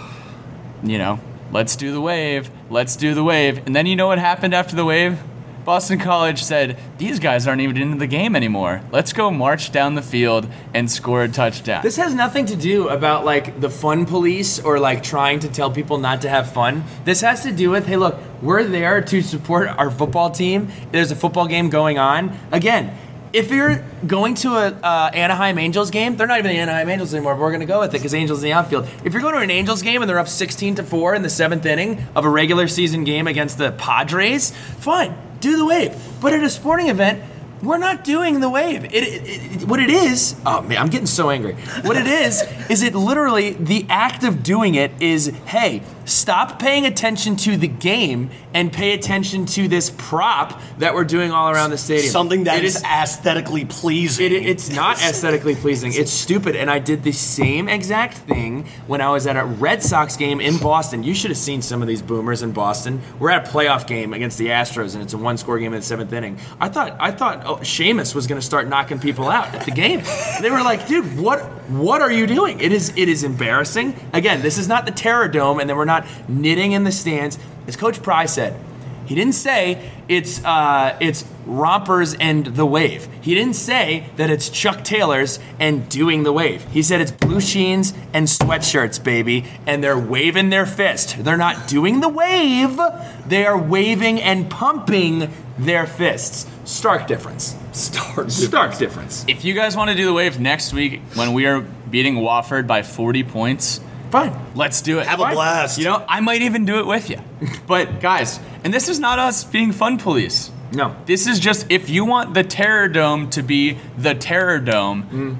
[0.83, 1.19] you know,
[1.51, 3.65] let's do the wave, let's do the wave.
[3.65, 5.17] And then you know what happened after the wave?
[5.65, 8.81] Boston College said, These guys aren't even into the game anymore.
[8.91, 11.83] Let's go march down the field and score a touchdown.
[11.83, 15.71] This has nothing to do about like the fun police or like trying to tell
[15.71, 16.83] people not to have fun.
[17.05, 20.69] This has to do with hey, look, we're there to support our football team.
[20.91, 22.37] There's a football game going on.
[22.51, 22.97] Again,
[23.33, 27.13] if you're going to a uh, Anaheim Angels game, they're not even the Anaheim Angels
[27.13, 27.33] anymore.
[27.33, 28.87] But we're going to go with it because Angels in the outfield.
[29.03, 31.29] If you're going to an Angels game and they're up 16 to four in the
[31.29, 35.95] seventh inning of a regular season game against the Padres, fine, do the wave.
[36.21, 37.21] But at a sporting event,
[37.61, 38.85] we're not doing the wave.
[38.85, 41.53] It, it, it, what it is, oh man, I'm getting so angry.
[41.83, 46.85] What it is, is it literally the act of doing it is, hey, stop paying
[46.85, 51.69] attention to the game and pay attention to this prop that we're doing all around
[51.69, 52.11] the stadium.
[52.11, 54.25] Something that It is, aesthetically pleasing.
[54.25, 55.93] it, it's not aesthetically pleasing.
[55.93, 56.55] It's stupid.
[56.55, 60.41] And I did the same exact thing when I was at a Red Sox game
[60.41, 61.03] in Boston.
[61.03, 63.01] You should have seen some of these boomers in Boston.
[63.19, 65.85] We're at a playoff game against the Astros, and it's a one-score game in the
[65.85, 66.37] seventh inning.
[66.59, 69.71] I thought I thought oh, Seamus was going to start knocking people out at the
[69.71, 70.01] game.
[70.41, 73.95] They were like, "Dude, what what are you doing?" It is it is embarrassing.
[74.13, 75.92] Again, this is not the Terror Dome, and then we're not
[76.27, 77.37] knitting in the stands.
[77.67, 78.59] As Coach Pry said,
[79.05, 83.07] he didn't say it's uh, it's rompers and the wave.
[83.21, 86.65] He didn't say that it's Chuck Taylors and doing the wave.
[86.71, 91.23] He said it's blue jeans and sweatshirts, baby, and they're waving their fist.
[91.23, 92.79] They're not doing the wave.
[93.27, 96.49] They are waving and pumping their fists.
[96.63, 97.57] Stark difference.
[97.73, 98.29] Stark.
[98.29, 99.25] Stark difference.
[99.27, 102.67] if you guys want to do the wave next week when we are beating Wofford
[102.67, 103.79] by 40 points,
[104.13, 104.33] Fine.
[104.55, 105.07] let's do it.
[105.07, 105.77] Have a blast.
[105.79, 107.17] You know, I might even do it with you.
[107.67, 110.51] But guys, and this is not us being fun police.
[110.71, 110.95] No.
[111.05, 115.39] This is just if you want the Terror Dome to be the Terror Dome,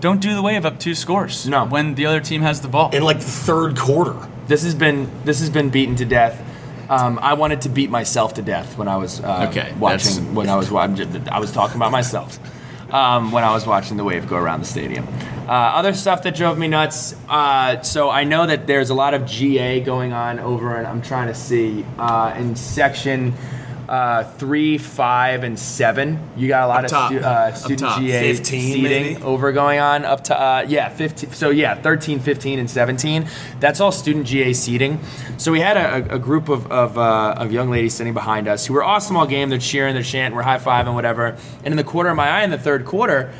[0.00, 1.46] don't do the wave up two scores.
[1.48, 1.64] No.
[1.66, 2.90] When the other team has the ball.
[2.94, 4.16] in like the third quarter.
[4.48, 6.36] This has been this has been beaten to death.
[6.90, 10.34] Um, I wanted to beat myself to death when I was uh, Okay, watching.
[10.34, 12.38] When I was wa- I'm just- I was talking about myself
[12.92, 15.06] um, when I was watching the wave go around the stadium.
[15.48, 17.14] Uh, other stuff that drove me nuts.
[17.28, 21.02] Uh, so I know that there's a lot of GA going on over, and I'm
[21.02, 23.34] trying to see uh, in section.
[23.90, 26.16] Uh, three, five, and seven.
[26.36, 27.98] You got a lot of stu- uh, student.
[27.98, 29.22] GA 15 seating maybe?
[29.24, 33.26] over going on up to uh, yeah 15 so yeah 13 15 and 17
[33.58, 35.00] that's all student ga seating
[35.38, 38.64] so we had a, a group of, of, uh, of young ladies sitting behind us
[38.64, 41.82] who were awesome all game they're cheering they're chanting we're high-fiving whatever and in the
[41.82, 43.32] corner of my eye in the third quarter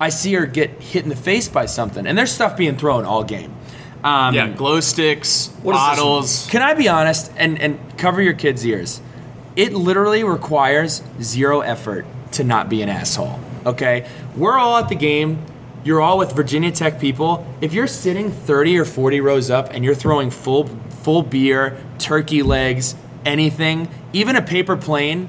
[0.00, 3.04] i see her get hit in the face by something and there's stuff being thrown
[3.04, 3.52] all game
[4.04, 5.98] um, yeah, glow sticks, What is this?
[5.98, 6.46] bottles.
[6.48, 9.00] can I be honest and, and cover your kids' ears?
[9.56, 13.40] It literally requires zero effort to not be an asshole.
[13.64, 14.08] Okay?
[14.36, 15.44] We're all at the game.
[15.82, 17.46] You're all with Virginia Tech people.
[17.60, 20.68] If you're sitting 30 or 40 rows up and you're throwing full
[21.02, 25.28] full beer, turkey legs, anything, even a paper plane,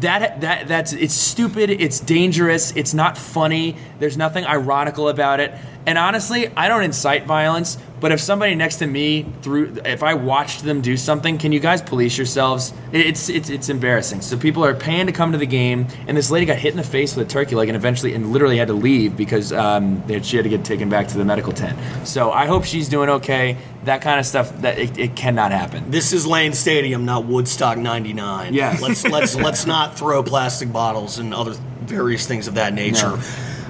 [0.00, 3.76] that that that's it's stupid, it's dangerous, it's not funny.
[3.98, 5.52] There's nothing ironical about it.
[5.88, 10.12] And honestly, I don't incite violence, but if somebody next to me through if I
[10.12, 12.74] watched them do something, can you guys police yourselves?
[12.92, 14.20] It's it's it's embarrassing.
[14.20, 16.76] So people are paying to come to the game, and this lady got hit in
[16.76, 20.06] the face with a turkey leg and eventually and literally had to leave because um,
[20.22, 21.78] she had to get taken back to the medical tent.
[22.06, 23.56] So I hope she's doing okay.
[23.84, 25.90] That kind of stuff that it, it cannot happen.
[25.90, 28.52] This is Lane Stadium, not Woodstock '99.
[28.52, 33.16] Yeah, Let's let's let's not throw plastic bottles and other various things of that nature.
[33.16, 33.22] No.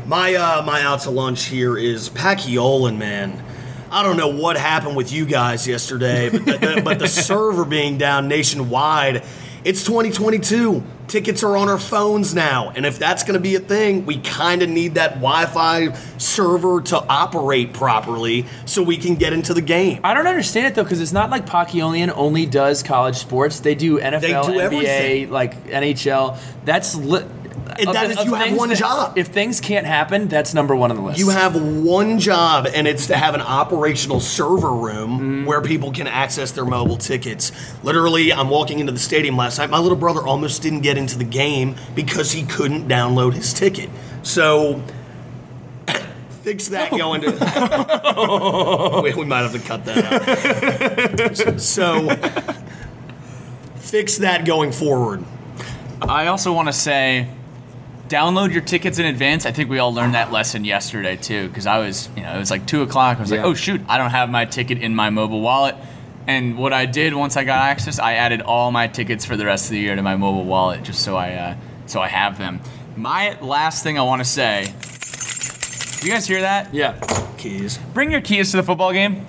[0.08, 3.44] My uh, my out to lunch here is Paciolan, man.
[3.90, 7.66] I don't know what happened with you guys yesterday, but the, the, but the server
[7.66, 9.22] being down nationwide,
[9.64, 10.82] it's 2022.
[11.08, 14.18] Tickets are on our phones now, and if that's going to be a thing, we
[14.18, 19.62] kind of need that Wi-Fi server to operate properly so we can get into the
[19.62, 20.00] game.
[20.04, 23.60] I don't understand it though, because it's not like Paciolan only does college sports.
[23.60, 25.30] They do NFL, They do NBA, everything.
[25.30, 26.38] like NHL.
[26.66, 27.24] That's li-
[27.78, 29.16] And Of that of you have one that- job.
[29.16, 31.18] If things can't happen, that's number one on the list.
[31.18, 35.44] You have one job, and it's to have an operational server room Mm-hmm.
[35.46, 37.52] where people can access their mobile tickets.
[37.84, 39.70] Literally, I'm walking into the stadium last night.
[39.70, 43.88] My little brother almost didn't get into the game because he couldn't download his ticket.
[44.22, 44.82] So,
[46.42, 49.00] fix that going to.
[49.04, 51.60] we, we might have to cut that out.
[51.60, 52.08] so,
[53.76, 55.24] fix that going forward.
[56.02, 57.28] I also want to say,
[58.08, 59.46] download your tickets in advance.
[59.46, 62.38] I think we all learned that lesson yesterday too, because I was, you know, it
[62.38, 63.18] was like two o'clock.
[63.18, 63.38] I was Yeah.
[63.38, 65.74] like, oh shoot, I don't have my ticket in my mobile wallet.
[66.26, 69.46] And what I did once I got access, I added all my tickets for the
[69.46, 71.54] rest of the year to my mobile wallet, just so I, uh,
[71.86, 72.60] so I have them.
[72.96, 74.72] My last thing I want to say.
[76.06, 76.72] You guys hear that?
[76.74, 76.98] yeah.
[77.38, 77.78] Keys.
[77.94, 79.26] Bring your keys to the football game.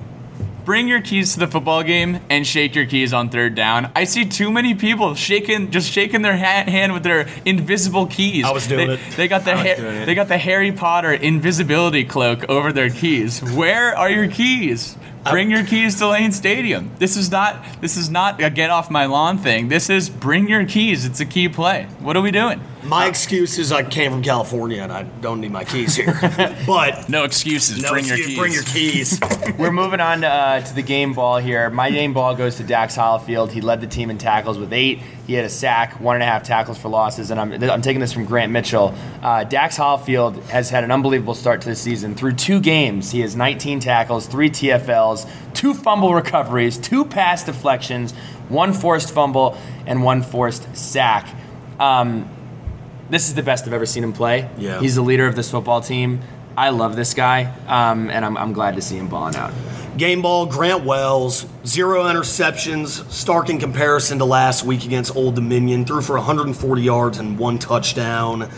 [0.69, 3.91] Bring your keys to the football game and shake your keys on third down.
[3.95, 8.45] I see too many people shaking, just shaking their ha- hand with their invisible keys.
[8.45, 8.99] I was doing they, it.
[9.17, 13.41] They got the ha- they got the Harry Potter invisibility cloak over their keys.
[13.41, 14.95] Where are your keys?
[15.31, 16.91] Bring your keys to Lane Stadium.
[16.99, 19.69] This is not this is not a get off my lawn thing.
[19.69, 21.03] This is bring your keys.
[21.03, 21.87] It's a key play.
[21.99, 22.61] What are we doing?
[22.83, 26.17] My excuse is I came from California and I don't need my keys here.
[26.65, 27.81] but No excuses.
[27.81, 28.27] no bring your excuse,
[28.63, 29.19] keys.
[29.19, 29.57] bring your keys.
[29.59, 31.69] We're moving on uh, to the game ball here.
[31.69, 33.51] My game ball goes to Dax Hollifield.
[33.51, 34.99] He led the team in tackles with eight.
[35.27, 37.99] He had a sack, one and a half tackles for losses, and I'm, I'm taking
[37.99, 38.95] this from Grant Mitchell.
[39.21, 42.15] Uh, Dax Hollifield has had an unbelievable start to the season.
[42.15, 48.13] Through two games, he has 19 tackles, three TFLs, two fumble recoveries, two pass deflections,
[48.47, 51.27] one forced fumble, and one forced sack.
[51.79, 52.27] Um,
[53.09, 54.49] this is the best I've ever seen him play.
[54.57, 54.79] Yeah.
[54.79, 56.21] He's the leader of this football team.
[56.57, 59.53] I love this guy, um, and I'm, I'm glad to see him balling out.
[59.97, 65.85] Game ball, Grant Wells, zero interceptions, stark in comparison to last week against Old Dominion.
[65.85, 68.49] Threw for 140 yards and one touchdown.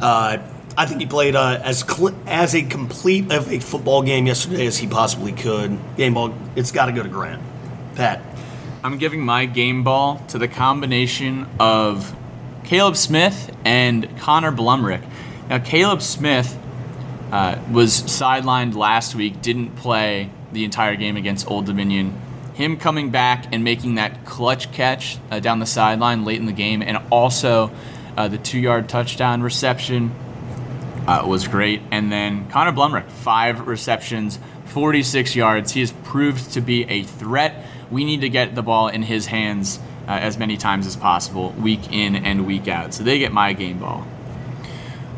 [0.00, 0.38] Uh,
[0.76, 4.66] I think he played uh, as cl- as a complete of a football game yesterday
[4.66, 5.78] as he possibly could.
[5.96, 7.42] Game ball, it's got to go to Grant.
[7.96, 8.22] Pat.
[8.84, 12.14] I'm giving my game ball to the combination of
[12.68, 15.02] Kaleb Smith and Connor Blumrick.
[15.48, 16.54] Now, Kaleb Smith
[17.32, 22.20] uh, was sidelined last week, didn't play the entire game against Old Dominion.
[22.52, 26.52] Him coming back and making that clutch catch uh, down the sideline late in the
[26.52, 27.70] game, and also
[28.18, 30.14] uh, the two yard touchdown reception
[31.06, 31.80] uh, was great.
[31.90, 35.72] And then Connor Blumrick, five receptions, 46 yards.
[35.72, 37.64] He has proved to be a threat.
[37.90, 41.50] We need to get the ball in his hands uh, as many times as possible,
[41.52, 42.94] week in and week out.
[42.94, 44.06] So they get my game ball.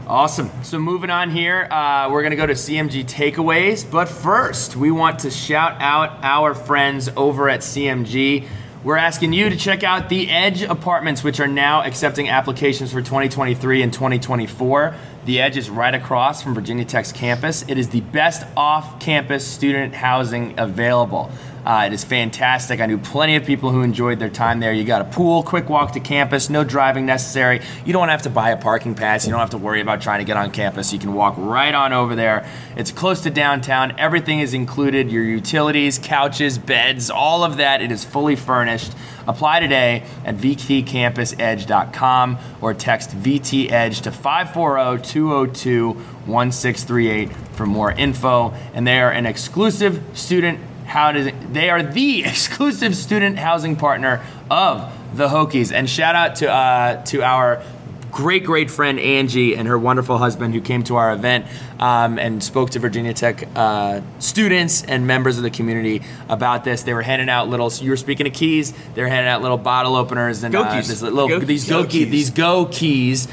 [0.06, 0.50] Awesome.
[0.64, 3.88] So moving on here, uh, we're gonna go to CMG takeaways.
[3.88, 8.48] But first, we want to shout out our friends over at CMG.
[8.82, 13.02] We're asking you to check out the Edge Apartments, which are now accepting applications for
[13.02, 14.94] 2023 and 2024.
[15.26, 17.62] The Edge is right across from Virginia Tech's campus.
[17.68, 21.30] It is the best off-campus student housing available.
[21.64, 22.80] Uh, it is fantastic.
[22.80, 24.72] I knew plenty of people who enjoyed their time there.
[24.72, 27.60] You got a pool, quick walk to campus, no driving necessary.
[27.84, 29.26] You don't have to buy a parking pass.
[29.26, 30.90] You don't have to worry about trying to get on campus.
[30.92, 32.48] You can walk right on over there.
[32.76, 33.98] It's close to downtown.
[33.98, 37.82] Everything is included your utilities, couches, beds, all of that.
[37.82, 38.94] It is fully furnished.
[39.28, 48.54] Apply today at vtcampusedge.com or text VTEdge to 540 202 1638 for more info.
[48.72, 50.58] And they are an exclusive student
[50.90, 55.72] how does it, they are the exclusive student housing partner of the Hokies.
[55.72, 57.62] And shout out to uh, to our
[58.10, 61.46] great great friend Angie and her wonderful husband who came to our event
[61.78, 66.82] um, and spoke to Virginia Tech uh, students and members of the community about this.
[66.82, 67.70] They were handing out little.
[67.72, 68.72] You were speaking of keys.
[68.94, 70.88] They were handing out little bottle openers and Go uh, keys.
[70.88, 72.10] this little Go- these go go, key, keys.
[72.10, 73.28] these go keys.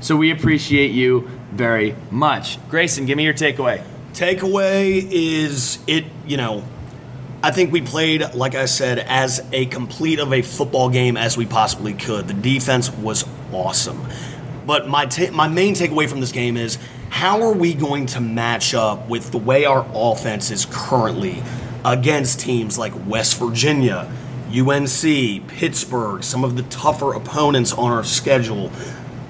[0.00, 2.56] So we appreciate you very much.
[2.68, 3.84] Grayson, give me your takeaway.
[4.12, 6.62] Takeaway is it, you know,
[7.42, 11.38] I think we played, like I said, as a complete of a football game as
[11.38, 12.28] we possibly could.
[12.28, 14.06] The defense was awesome.
[14.66, 18.74] But my my main takeaway from this game is how are we going to match
[18.74, 21.42] up with the way our offense is currently
[21.82, 24.12] against teams like West Virginia,
[24.54, 28.70] UNC, Pittsburgh, some of the tougher opponents on our schedule?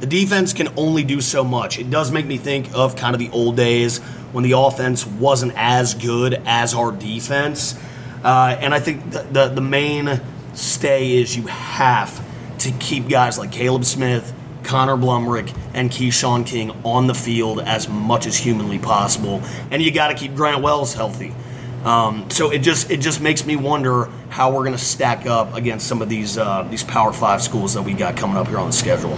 [0.00, 1.78] The defense can only do so much.
[1.78, 3.98] It does make me think of kind of the old days
[4.32, 7.78] when the offense wasn't as good as our defense.
[8.22, 10.20] Uh, and I think the, the, the main
[10.54, 12.24] stay is you have
[12.58, 17.88] to keep guys like Kaleb Smith, Connor Blumrick, and Keshawn King on the field as
[17.88, 19.42] much as humanly possible.
[19.70, 21.34] And you got to keep Grant Wells healthy.
[21.84, 25.54] Um, so it just it just makes me wonder how we're going to stack up
[25.54, 28.58] against some of these uh, these Power Five schools that we got coming up here
[28.58, 29.16] on the schedule.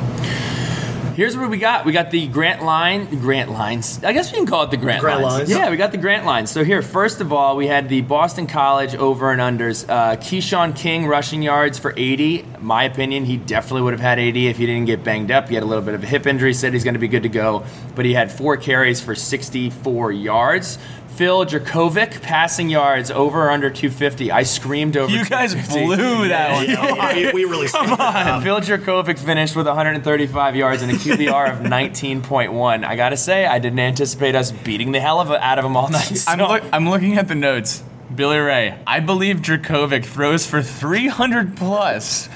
[1.14, 1.84] Here's what we got.
[1.84, 4.02] We got the Grant Line, Grant Lines.
[4.02, 5.34] I guess we can call it the Grant, Grant Lines.
[5.38, 5.50] Lines.
[5.50, 6.50] Yeah, we got the Grant Lines.
[6.50, 9.88] So here, first of all, we had the Boston College over and unders.
[9.88, 12.46] Uh, Keshawn King rushing yards for 80.
[12.60, 15.48] My opinion, he definitely would have had 80 if he didn't get banged up.
[15.48, 16.54] He had a little bit of a hip injury.
[16.54, 20.12] Said he's going to be good to go, but he had four carries for 64
[20.12, 20.78] yards.
[21.22, 24.32] Phil Jurkovec passing yards over or under 250.
[24.32, 25.12] I screamed over.
[25.12, 26.66] You guys blew that one.
[26.68, 28.26] Yeah, we, we really Come on.
[28.28, 32.84] Um, Phil Jurkovec finished with 135 yards and a QBR of 19.1.
[32.84, 35.88] I gotta say, I didn't anticipate us beating the hell of out of him all
[35.88, 36.24] night.
[36.26, 37.84] I'm, look, I'm looking at the notes.
[38.12, 42.28] Billy Ray, I believe Jurkovec throws for 300 plus.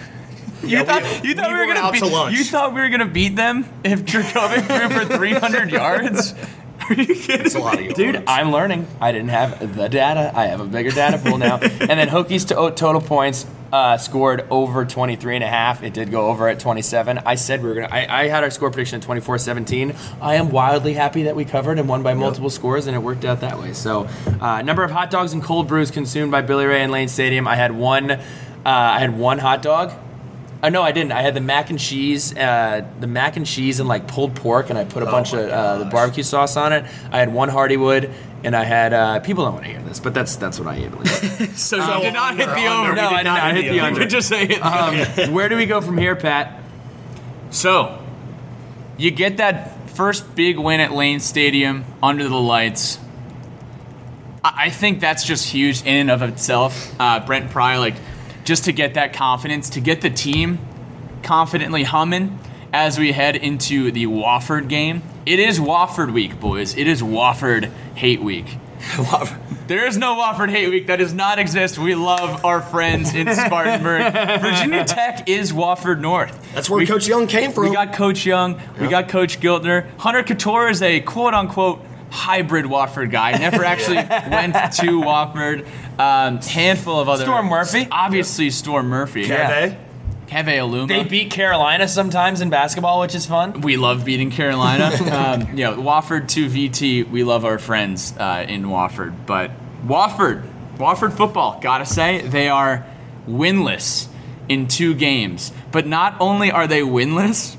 [0.63, 2.39] You Yeah, thought, we- you thought we we, were were gonna out beat, to lunch.
[2.39, 6.35] You thought we were gonna beat them if Jurkovec threw for 300 yards?
[6.89, 7.47] Are you kidding?
[7.47, 7.97] It's a lot of yards.
[7.97, 8.87] Dude, I'm learning.
[9.01, 10.33] I didn't have the data.
[10.35, 11.57] I have a bigger data pool now.
[11.61, 15.83] and then Hokies to total points uh, scored over 23 and a half.
[15.83, 17.19] It did go over at 27.
[17.19, 19.95] I said we were going to, I had our score prediction at 24 17.
[20.21, 23.25] I am wildly happy that we covered and won by multiple scores, and it worked
[23.25, 23.73] out that way.
[23.73, 24.09] So,
[24.41, 27.49] uh, number of hot dogs and cold brews consumed by Billy Ray in Lane Stadium.
[27.49, 28.21] I had one, uh,
[28.65, 29.93] I had one hot dog.
[30.67, 31.13] Uh, no, I didn't.
[31.13, 34.69] I had the mac and cheese, uh, the mac and cheese and like pulled pork,
[34.69, 36.85] and I put a bunch of uh, the barbecue sauce on it.
[37.13, 38.13] I had one Hardywood,
[38.43, 40.75] and I had uh, people don't want to hear this, but that's that's what I
[40.79, 40.91] ate.
[40.91, 41.07] believe.
[41.57, 42.89] So you did not hit the under, over.
[42.91, 42.95] under.
[42.97, 44.07] no, I did not hit the You under.
[44.07, 44.61] just say it.
[44.61, 46.61] Um, where do we go from here, Pat?
[47.51, 48.05] So,
[48.99, 52.99] you get that first big win at Lane Stadium under the lights.
[54.43, 56.93] I I think that's just huge in and of itself.
[56.99, 57.95] Uh, Brent Pry, like,
[58.47, 60.59] just to get that confidence, to get the team
[61.23, 62.39] confidently humming
[62.73, 65.03] as we head into the Wofford game.
[65.27, 66.77] It is Wofford week, boys.
[66.77, 68.47] It is Wofford hate week.
[69.67, 70.87] There is no Wofford Hate Week.
[70.87, 71.77] That does not exist.
[71.77, 74.13] We love our friends in Spartanburg.
[74.41, 76.55] Virginia Tech is Wofford North.
[76.55, 77.65] That's where We- Coach Young came from.
[77.65, 78.61] we got Coach Young.
[78.81, 79.89] We got Coach Giltner.
[79.99, 81.81] Hunter Cattoor is a quote unquote
[82.11, 83.33] hybrid Wofford guy.
[83.33, 83.97] Never actually
[84.31, 85.67] went to Wofford.
[85.99, 87.25] Um, handful of other.
[87.25, 87.89] Storm Murphy.
[87.91, 89.25] Obviously, Storm Murphy.
[89.25, 89.79] Keve.
[90.27, 90.89] Keve Aluma.
[90.89, 93.61] They beat Carolina sometimes in basketball, which is fun.
[93.61, 94.87] we love beating Carolina.
[95.13, 97.09] um, you know, Wofford to VT.
[97.09, 99.15] We love our friends uh, in Wofford.
[99.27, 99.53] But
[99.87, 100.49] Wofford,
[100.79, 102.85] Wofford football, gotta say, they are
[103.29, 104.09] winless
[104.49, 105.53] in two games.
[105.73, 107.56] But not only are they winless,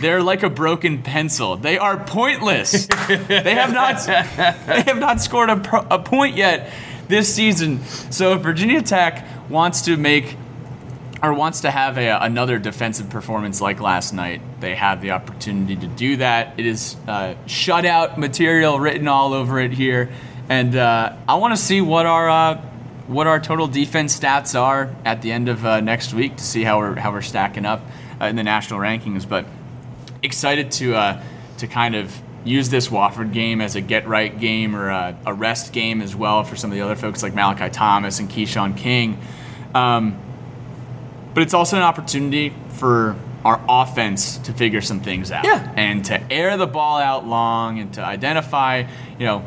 [0.00, 1.56] they're like a broken pencil.
[1.56, 2.86] They are pointless.
[2.86, 4.04] they have not.
[4.06, 6.72] They have not scored a, pro, a point yet
[7.08, 7.82] this season.
[7.84, 10.36] So if Virginia Tech wants to make
[11.22, 15.76] or wants to have a, another defensive performance like last night, they have the opportunity
[15.76, 16.58] to do that.
[16.58, 20.10] It is uh, shutout material written all over it here,
[20.48, 22.60] and uh, I want to see what our uh,
[23.06, 26.64] what our total defense stats are at the end of uh, next week to see
[26.64, 27.82] how we're how we're stacking up
[28.20, 29.28] uh, in the national rankings.
[29.28, 29.46] But
[30.26, 31.22] excited to uh,
[31.58, 32.14] to kind of
[32.44, 36.14] use this Wofford game as a get right game or a, a rest game as
[36.14, 39.18] well for some of the other folks like Malachi Thomas and Keshawn King.
[39.74, 40.16] Um,
[41.34, 45.72] but it's also an opportunity for our offense to figure some things out Yeah.
[45.76, 48.84] and to air the ball out long and to identify,
[49.18, 49.44] you know,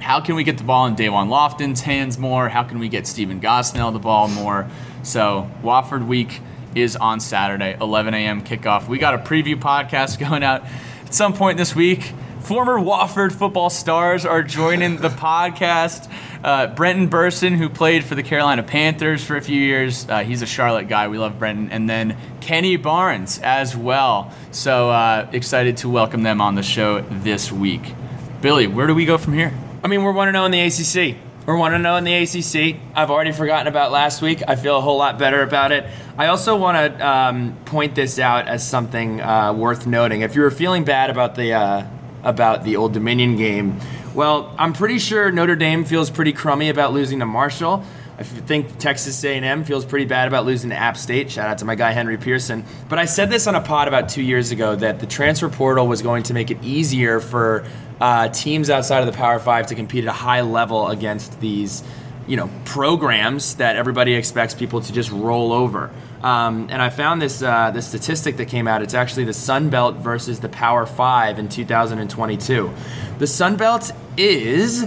[0.00, 2.48] how can we get the ball in Da'Wain Lofton's hands more?
[2.48, 4.68] How can we get Stephen Gosnell the ball more?
[5.02, 6.40] So Wofford Week
[6.76, 8.42] is on Saturday, 11 a.m.
[8.42, 8.86] kickoff.
[8.86, 10.64] We got a preview podcast going out
[11.04, 12.12] at some point this week.
[12.40, 16.12] Former Wofford football stars are joining the podcast.
[16.44, 20.42] Uh, Brenton Bersin, who played for the Carolina Panthers for a few years, uh, he's
[20.42, 21.08] a Charlotte guy.
[21.08, 21.70] We love Brenton.
[21.72, 24.32] And then Kenny Barnes as well.
[24.52, 27.94] So uh, excited to welcome them on the show this week.
[28.42, 29.52] Billy, where do we go from here?
[29.82, 31.16] I mean, we're 1 0 in the ACC.
[31.46, 32.80] We're 1 0 in the ACC.
[32.92, 34.42] I've already forgotten about last week.
[34.48, 35.86] I feel a whole lot better about it.
[36.18, 40.22] I also want to um, point this out as something uh, worth noting.
[40.22, 41.86] If you were feeling bad about the uh,
[42.24, 43.78] about the Old Dominion game,
[44.12, 47.84] well, I'm pretty sure Notre Dame feels pretty crummy about losing to Marshall.
[48.18, 51.30] I think Texas A&M feels pretty bad about losing to App State.
[51.30, 52.64] Shout out to my guy Henry Pearson.
[52.88, 55.86] But I said this on a pod about two years ago that the transfer portal
[55.86, 57.66] was going to make it easier for
[58.00, 61.82] uh, teams outside of the Power Five to compete at a high level against these,
[62.26, 65.90] you know, programs that everybody expects people to just roll over.
[66.22, 68.80] Um, and I found this uh, this statistic that came out.
[68.80, 72.72] It's actually the Sun Belt versus the Power Five in 2022.
[73.18, 74.86] The Sun Belt is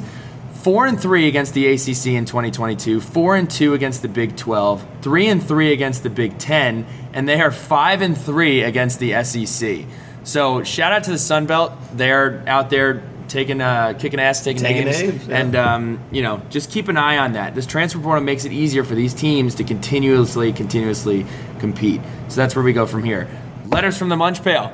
[0.62, 4.86] four and three against the ACC in 2022, four and two against the Big 12,
[5.02, 9.24] three and three against the Big 10, and they are five and three against the
[9.24, 9.86] SEC.
[10.24, 11.74] So shout out to the Sun Belt.
[11.94, 15.38] They're out there taking, uh, kicking ass, taking, Taking names, names, yeah.
[15.38, 17.56] and um, you know just keep an eye on that.
[17.56, 21.26] This transfer portal makes it easier for these teams to continuously, continuously
[21.60, 22.02] compete.
[22.28, 23.28] So that's where we go from here.
[23.68, 24.74] Letters from the Munch Pail.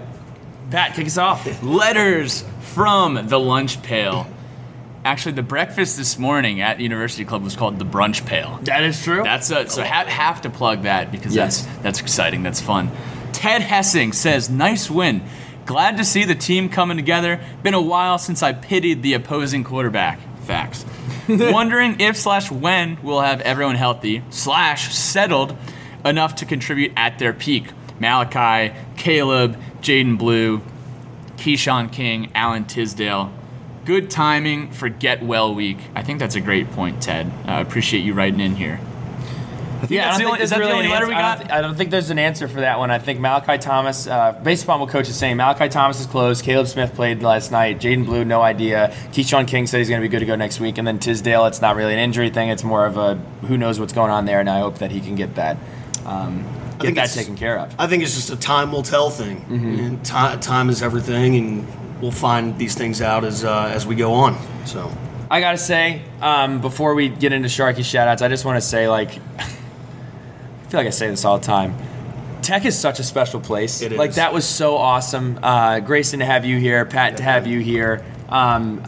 [0.72, 1.46] Pat, kick us off.
[1.64, 4.28] Letters from the lunch pail.
[5.06, 8.60] Actually, the breakfast this morning at University Club was called the brunch pail.
[8.64, 9.22] That is true.
[9.24, 11.62] That's a, so ha- have to plug that because Yes.
[11.62, 12.42] that's that's exciting.
[12.42, 12.90] That's fun.
[13.32, 15.22] Ted Hessing says, "Nice win.
[15.68, 17.40] Glad to see the team coming together.
[17.62, 20.20] Been a while since I pitied the opposing quarterback.
[20.42, 20.84] Facts.
[21.30, 25.56] Wondering if slash when we'll have everyone healthy slash settled
[26.04, 27.66] enough to contribute at their peak.
[28.00, 30.62] Malachi, Kaleb, Jadan Blue,
[31.38, 33.32] Keshawn King, Alan Tisdale.
[33.86, 35.78] Good timing for Get Well Week.
[35.96, 37.32] I think that's a great point, Ted.
[37.46, 38.80] I appreciate you writing in here.
[39.90, 41.08] Yeah, that's I the don't only- think is there's that the only an letter answer.
[41.10, 41.38] we I got?
[41.38, 42.90] don't, thi- I don't think there's an answer for that one.
[42.90, 46.44] I think Malachi Thomas, uh, based upon what coach is saying, Malachi Thomas is closed.
[46.44, 47.80] Kaleb Smith played last night.
[47.80, 48.92] Jadan Blue, no idea.
[49.12, 50.80] Keshawn King said he's going to be good to go next week.
[50.80, 52.50] And then Tisdale, it's not really an injury thing.
[52.50, 53.16] It's more of a
[53.48, 54.40] who knows what's going on there.
[54.40, 55.58] And I hope that he can get that,
[56.08, 56.42] um,
[56.80, 57.76] get think that taken care of.
[57.78, 59.42] I think it's just a time will tell thing.
[59.42, 59.80] Mm-hmm.
[59.80, 61.68] And ti- time is everything, and
[62.02, 64.38] we'll find these things out as uh, as we go on.
[64.66, 64.92] So
[65.30, 68.88] I gotta say, um, before we get into Sharky shoutouts, I just want to say,
[68.88, 69.44] like, I
[70.68, 71.76] feel like I say this all the time.
[72.42, 73.82] Tech is such a special place.
[73.82, 75.40] It Like that was so awesome.
[75.42, 78.06] Uh, Grayson to have you here, Pat to have you here.
[78.30, 78.86] Um,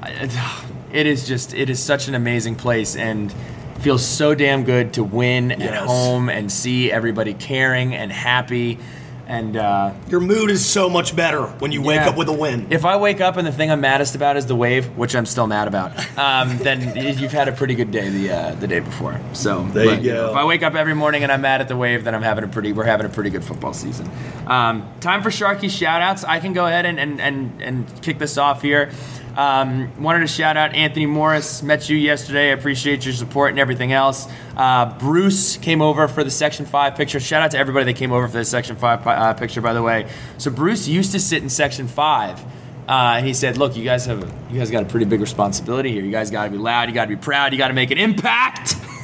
[0.91, 3.33] it is just it is such an amazing place and
[3.79, 8.79] feels so damn good to win at home and see everybody caring and happy.
[9.27, 12.07] And uh, your mood is so much better when you wake yeah.
[12.07, 12.67] up with a win.
[12.69, 15.25] If I wake up and the thing I'm maddest about is the wave, which I'm
[15.25, 18.79] still mad about, um, then you've had a pretty good day the uh, the day
[18.79, 19.19] before.
[19.33, 20.31] So There you but, know, go.
[20.31, 22.45] if I wake up every morning and I'm mad at the wave, then I'm having
[22.45, 24.09] a pretty we're having a pretty good football season.
[24.47, 26.23] Um, time for Sharky shoutouts.
[26.25, 28.91] I can go ahead and and, and, and kick this off here.
[29.37, 31.61] Um, wanted to shout out Anthony Morris.
[31.61, 32.49] Met you yesterday.
[32.49, 34.27] I appreciate your support and everything else.
[34.55, 37.19] Uh, Bruce came over for the Section 5 picture.
[37.19, 39.83] Shout out to everybody that came over for the Section 5 uh, picture, by the
[39.83, 40.09] way.
[40.39, 42.43] So Bruce used to sit in Section 5.
[42.87, 46.03] Uh, he said, "Look, you guys have you guys got a pretty big responsibility here.
[46.03, 46.87] You guys got to be loud.
[46.89, 47.51] You got to be proud.
[47.51, 48.75] You got to make an impact.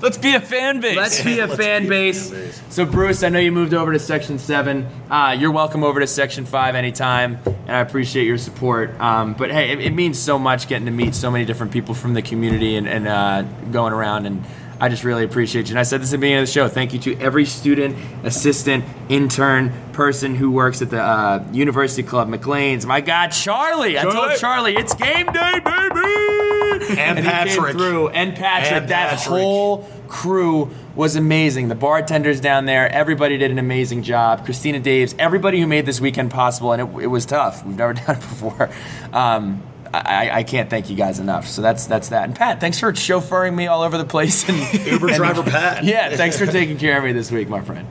[0.00, 0.96] Let's be a fan base.
[0.96, 2.30] Let's be a Let's fan be a base.
[2.30, 2.62] fan base.
[2.70, 4.86] So, Bruce, I know you moved over to Section 7.
[5.10, 8.98] Uh, you're welcome over to Section 5 anytime, and I appreciate your support.
[9.00, 11.94] Um, but hey, it, it means so much getting to meet so many different people
[11.94, 13.42] from the community and, and uh,
[13.72, 14.44] going around, and
[14.80, 15.72] I just really appreciate you.
[15.72, 17.96] And I said this at the beginning of the show thank you to every student,
[18.24, 22.86] assistant, intern, person who works at the uh, University Club, McLean's.
[22.86, 23.98] My God, Charlie!
[23.98, 24.36] I told Charlie.
[24.36, 27.00] Charlie, it's game day, baby!
[27.00, 27.72] And came Patrick.
[27.72, 28.82] through, and Patrick.
[28.82, 29.28] And that Patrick.
[29.28, 31.68] whole crew was amazing.
[31.68, 34.44] The bartenders down there, everybody did an amazing job.
[34.44, 37.64] Christina Daves, everybody who made this weekend possible, and it, it was tough.
[37.64, 38.70] We've never done it before.
[39.12, 39.62] Um,
[39.92, 41.46] I, I can't thank you guys enough.
[41.46, 42.24] So that's that's that.
[42.24, 44.48] And Pat, thanks for chauffeuring me all over the place.
[44.48, 45.84] And Uber driver Pat.
[45.84, 47.86] yeah, thanks for taking care of me this week, my friend.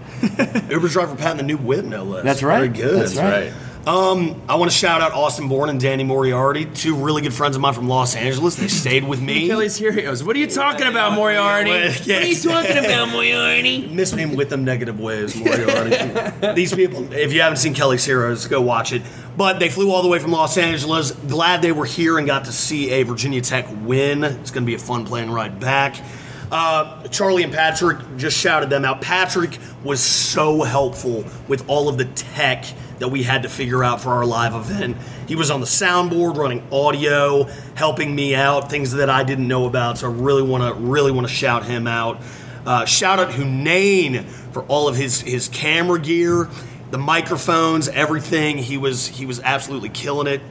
[0.69, 2.23] Uber driver Pat and the new whip, no less.
[2.23, 2.69] That's right.
[2.71, 3.01] Very good.
[3.01, 3.53] That's right.
[3.87, 7.55] Um, I want to shout out Austin Bourne and Danny Moriarty, two really good friends
[7.55, 8.57] of mine from Los Angeles.
[8.57, 9.45] They stayed with me.
[9.45, 10.25] Achilles heroes.
[10.25, 11.69] What are you talking about, Moriarty?
[11.69, 13.87] Yeah, What are you talking about, Moriarty?
[13.87, 16.53] Miss me with them negative waves, Moriarty.
[16.53, 19.03] These people, if you haven't seen Kelly's Heroes, go watch it.
[19.37, 21.11] But they flew all the way from Los Angeles.
[21.11, 24.25] Glad they were here and got to see a Virginia Tech win.
[24.25, 25.95] It's going to be a fun plane ride back.
[26.51, 29.01] Uh, Charlie and Patrick just shouted them out.
[29.01, 32.65] Patrick was so helpful with all of the tech
[32.99, 34.97] that we had to figure out for our live event.
[35.27, 37.43] He was on the soundboard running audio,
[37.75, 39.97] helping me out, things that I didn't know about.
[39.97, 42.21] So I really want to really want to shout him out.
[42.65, 46.49] Uh, shout out Hunain for all of his his camera gear,
[46.91, 48.57] the microphones, everything.
[48.57, 50.41] He was he was absolutely killing it.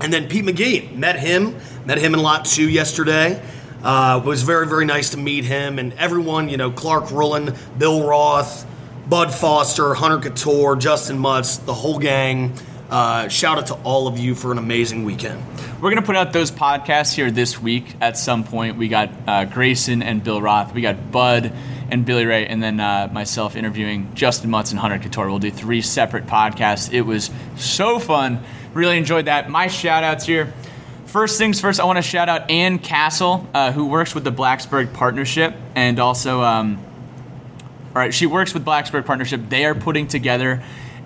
[0.00, 3.40] And then Pete McGee, met him, met him in lot two yesterday.
[3.84, 6.48] Uh, it was very very nice to meet him and everyone.
[6.48, 8.66] You know, Clark Rullen, Bill Roth,
[9.08, 12.54] Bud Foster, Hunter Cattoor, Justin Mutts, the whole gang.
[12.90, 15.42] Uh, shout out to all of you for an amazing weekend.
[15.80, 18.76] We're gonna put out those podcasts here this week at some point.
[18.76, 20.72] We got uh, Grayson and Bill Roth.
[20.72, 21.52] We got Bud
[21.90, 25.26] and Billy Ray, and then uh, myself interviewing Justin Mutts and Hunter Cattoor.
[25.26, 26.92] We'll do three separate podcasts.
[26.92, 28.42] It was so fun.
[28.72, 29.50] Really enjoyed that.
[29.50, 30.52] My shout outs here.
[31.14, 34.32] First things first, I want to shout out Ann Castle, uh, who works with the
[34.32, 36.84] Blacksburg Partnership, and also, um,
[37.94, 39.42] all right, she works with Blacksburg Partnership.
[39.48, 40.60] They are putting together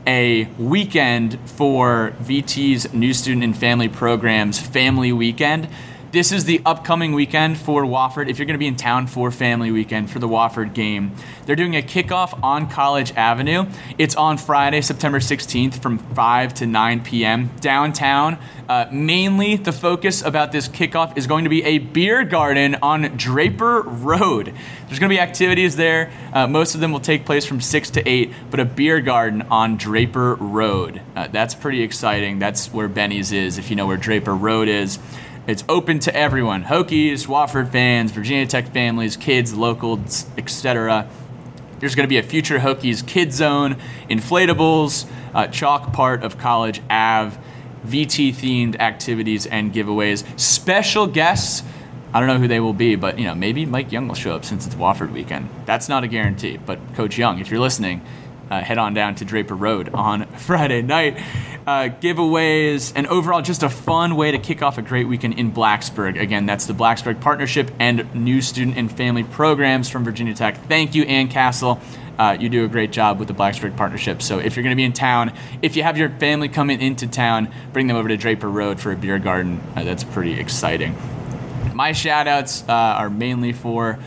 [0.07, 5.69] a weekend for VT's New Student and Family Programs Family Weekend.
[6.11, 8.31] This is the upcoming weekend for Wofford.
[8.31, 11.55] If you're going to be in town for family weekend for the Wofford game, they're
[11.55, 13.67] doing a kickoff on College Avenue.
[13.99, 17.51] It's on Friday, September 16th from 5 to 9 p.m.
[17.61, 18.39] downtown.
[18.71, 23.03] Uh, mainly, the focus about this kickoff is going to be a beer garden on
[23.19, 24.47] Draper Road.
[24.87, 26.11] There's going to be activities there.
[26.33, 29.43] Uh, most of them will take place from 6 to 8, but a beer garden
[29.51, 31.03] on Draper Road.
[31.15, 32.39] Uh, that's pretty exciting.
[32.39, 34.99] That's where Benny's is, if you know where Draper Road is.
[35.49, 41.09] It's open to everyone Hokies, Wofford fans, Virginia Tech families, kids, locals, etc.
[41.79, 43.79] There's going to be a future Hokies kid zone,
[44.11, 47.39] inflatables, uh, chalk part of College Ave,
[47.87, 50.23] VT themed activities and giveaways.
[50.39, 51.63] Special guests.
[52.13, 54.37] I don't know who they will be, but you know maybe Mike Young will show
[54.37, 55.49] up since it's Wofford weekend.
[55.65, 58.03] That's not a guarantee, but Coach Young, if you're listening,
[58.51, 61.19] uh, head on down to Draper Road on Friday night.
[61.67, 65.53] Uh, giveaways and overall just a fun way to kick off a great weekend in
[65.53, 66.19] Blacksburg.
[66.19, 70.57] Again, that's the Blacksburg Partnership and new student and family programs from Virginia Tech.
[70.67, 71.79] Thank you, Ann Castle.
[72.19, 74.23] Uh, you do a great job with the Blacksburg Partnership.
[74.23, 75.33] So if you're going to be in town,
[75.63, 78.91] if you have your family coming into town, bring them over to Draper Road for
[78.91, 79.61] a beer garden.
[79.77, 80.97] Uh, that's pretty exciting.
[81.75, 83.99] My shout outs uh, are mainly for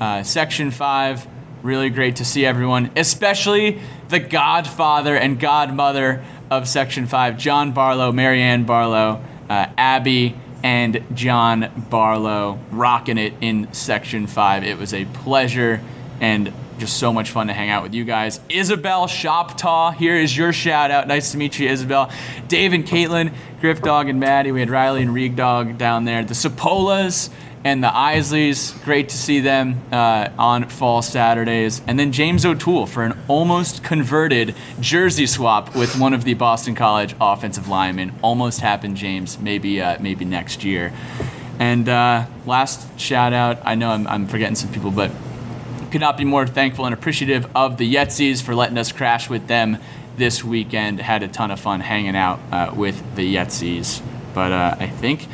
[0.00, 1.26] uh, Section 5.
[1.62, 8.12] Really great to see everyone, especially the godfather and godmother of Section 5, John Barlow,
[8.12, 14.64] Marianne Barlow, uh, Abby, and John Barlow rocking it in Section 5.
[14.64, 15.80] It was a pleasure
[16.20, 18.40] and just so much fun to hang out with you guys.
[18.48, 21.08] Isabel Shoptaw, here is your shout out.
[21.08, 22.10] Nice to meet you, Isabel.
[22.48, 24.52] Dave and Caitlin, Griff Dog and Maddie.
[24.52, 26.24] We had Riley and Reeg Dog down there.
[26.24, 27.30] The Sapolas
[27.66, 31.82] and the Isleys, great to see them uh, on fall Saturdays.
[31.88, 36.76] And then James O'Toole for an almost converted jersey swap with one of the Boston
[36.76, 38.14] College offensive linemen.
[38.22, 39.40] Almost happened, James.
[39.40, 40.92] Maybe uh, maybe next year.
[41.58, 45.10] And uh, last shout out, I know I'm, I'm forgetting some people, but
[45.90, 49.48] could not be more thankful and appreciative of the Yetsies for letting us crash with
[49.48, 49.78] them
[50.16, 51.00] this weekend.
[51.00, 54.00] Had a ton of fun hanging out uh, with the Yetsies.
[54.34, 55.26] But uh, I think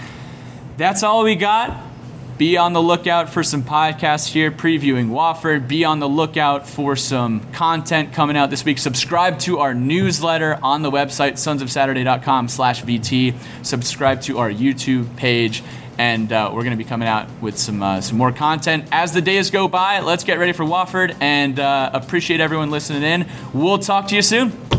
[0.79, 1.92] that's all we got.
[2.39, 5.69] Be on the lookout for some podcasts here previewing Wofford.
[5.69, 8.79] Be on the lookout for some content coming out this week.
[8.79, 13.35] Subscribe to our newsletter on the website, sonsofsaturday.com slash VT.
[13.63, 15.63] Subscribe to our YouTube page
[15.99, 19.13] and uh, we're going to be coming out with some uh, some more content as
[19.13, 20.01] the days go by.
[20.01, 23.29] Let's get ready for Wofford, and uh, appreciate everyone listening in.
[23.53, 24.72] We'll talk to you soon.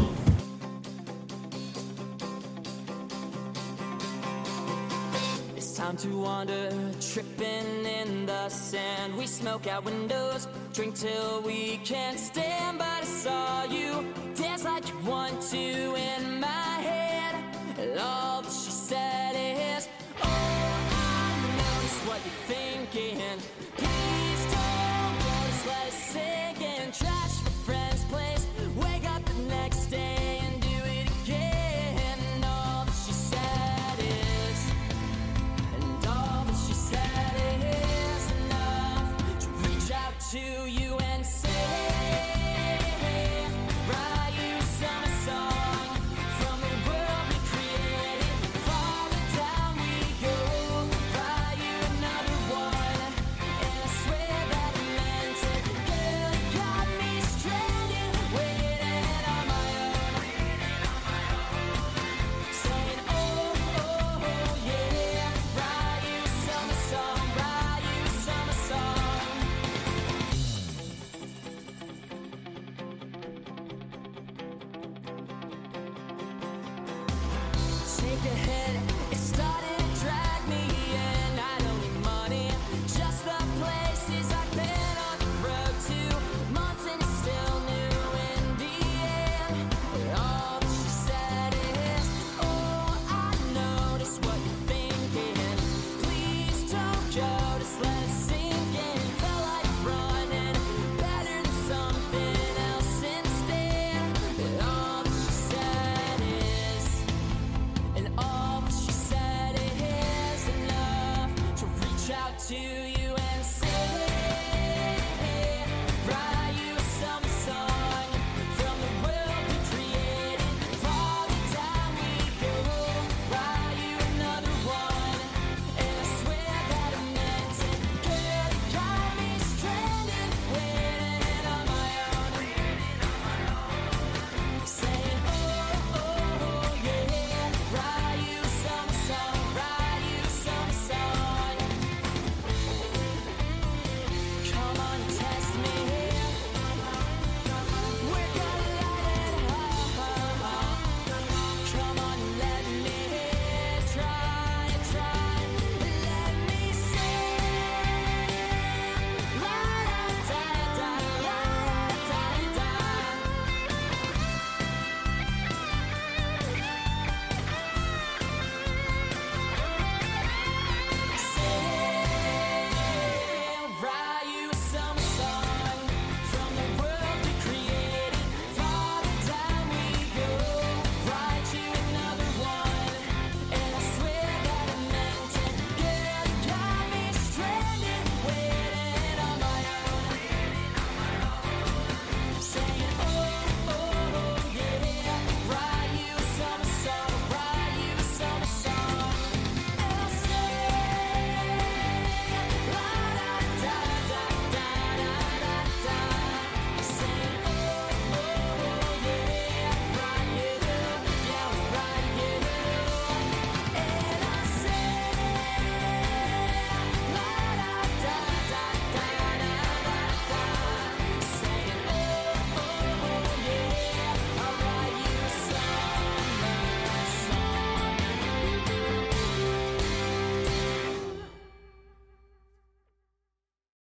[7.13, 9.15] Tripping in the sand.
[9.15, 12.79] We smoke out windows, drink till we can't stand.
[12.79, 17.35] But I saw you dance like you want to in my head.
[17.77, 19.87] And all that she said is,
[20.23, 20.72] Oh,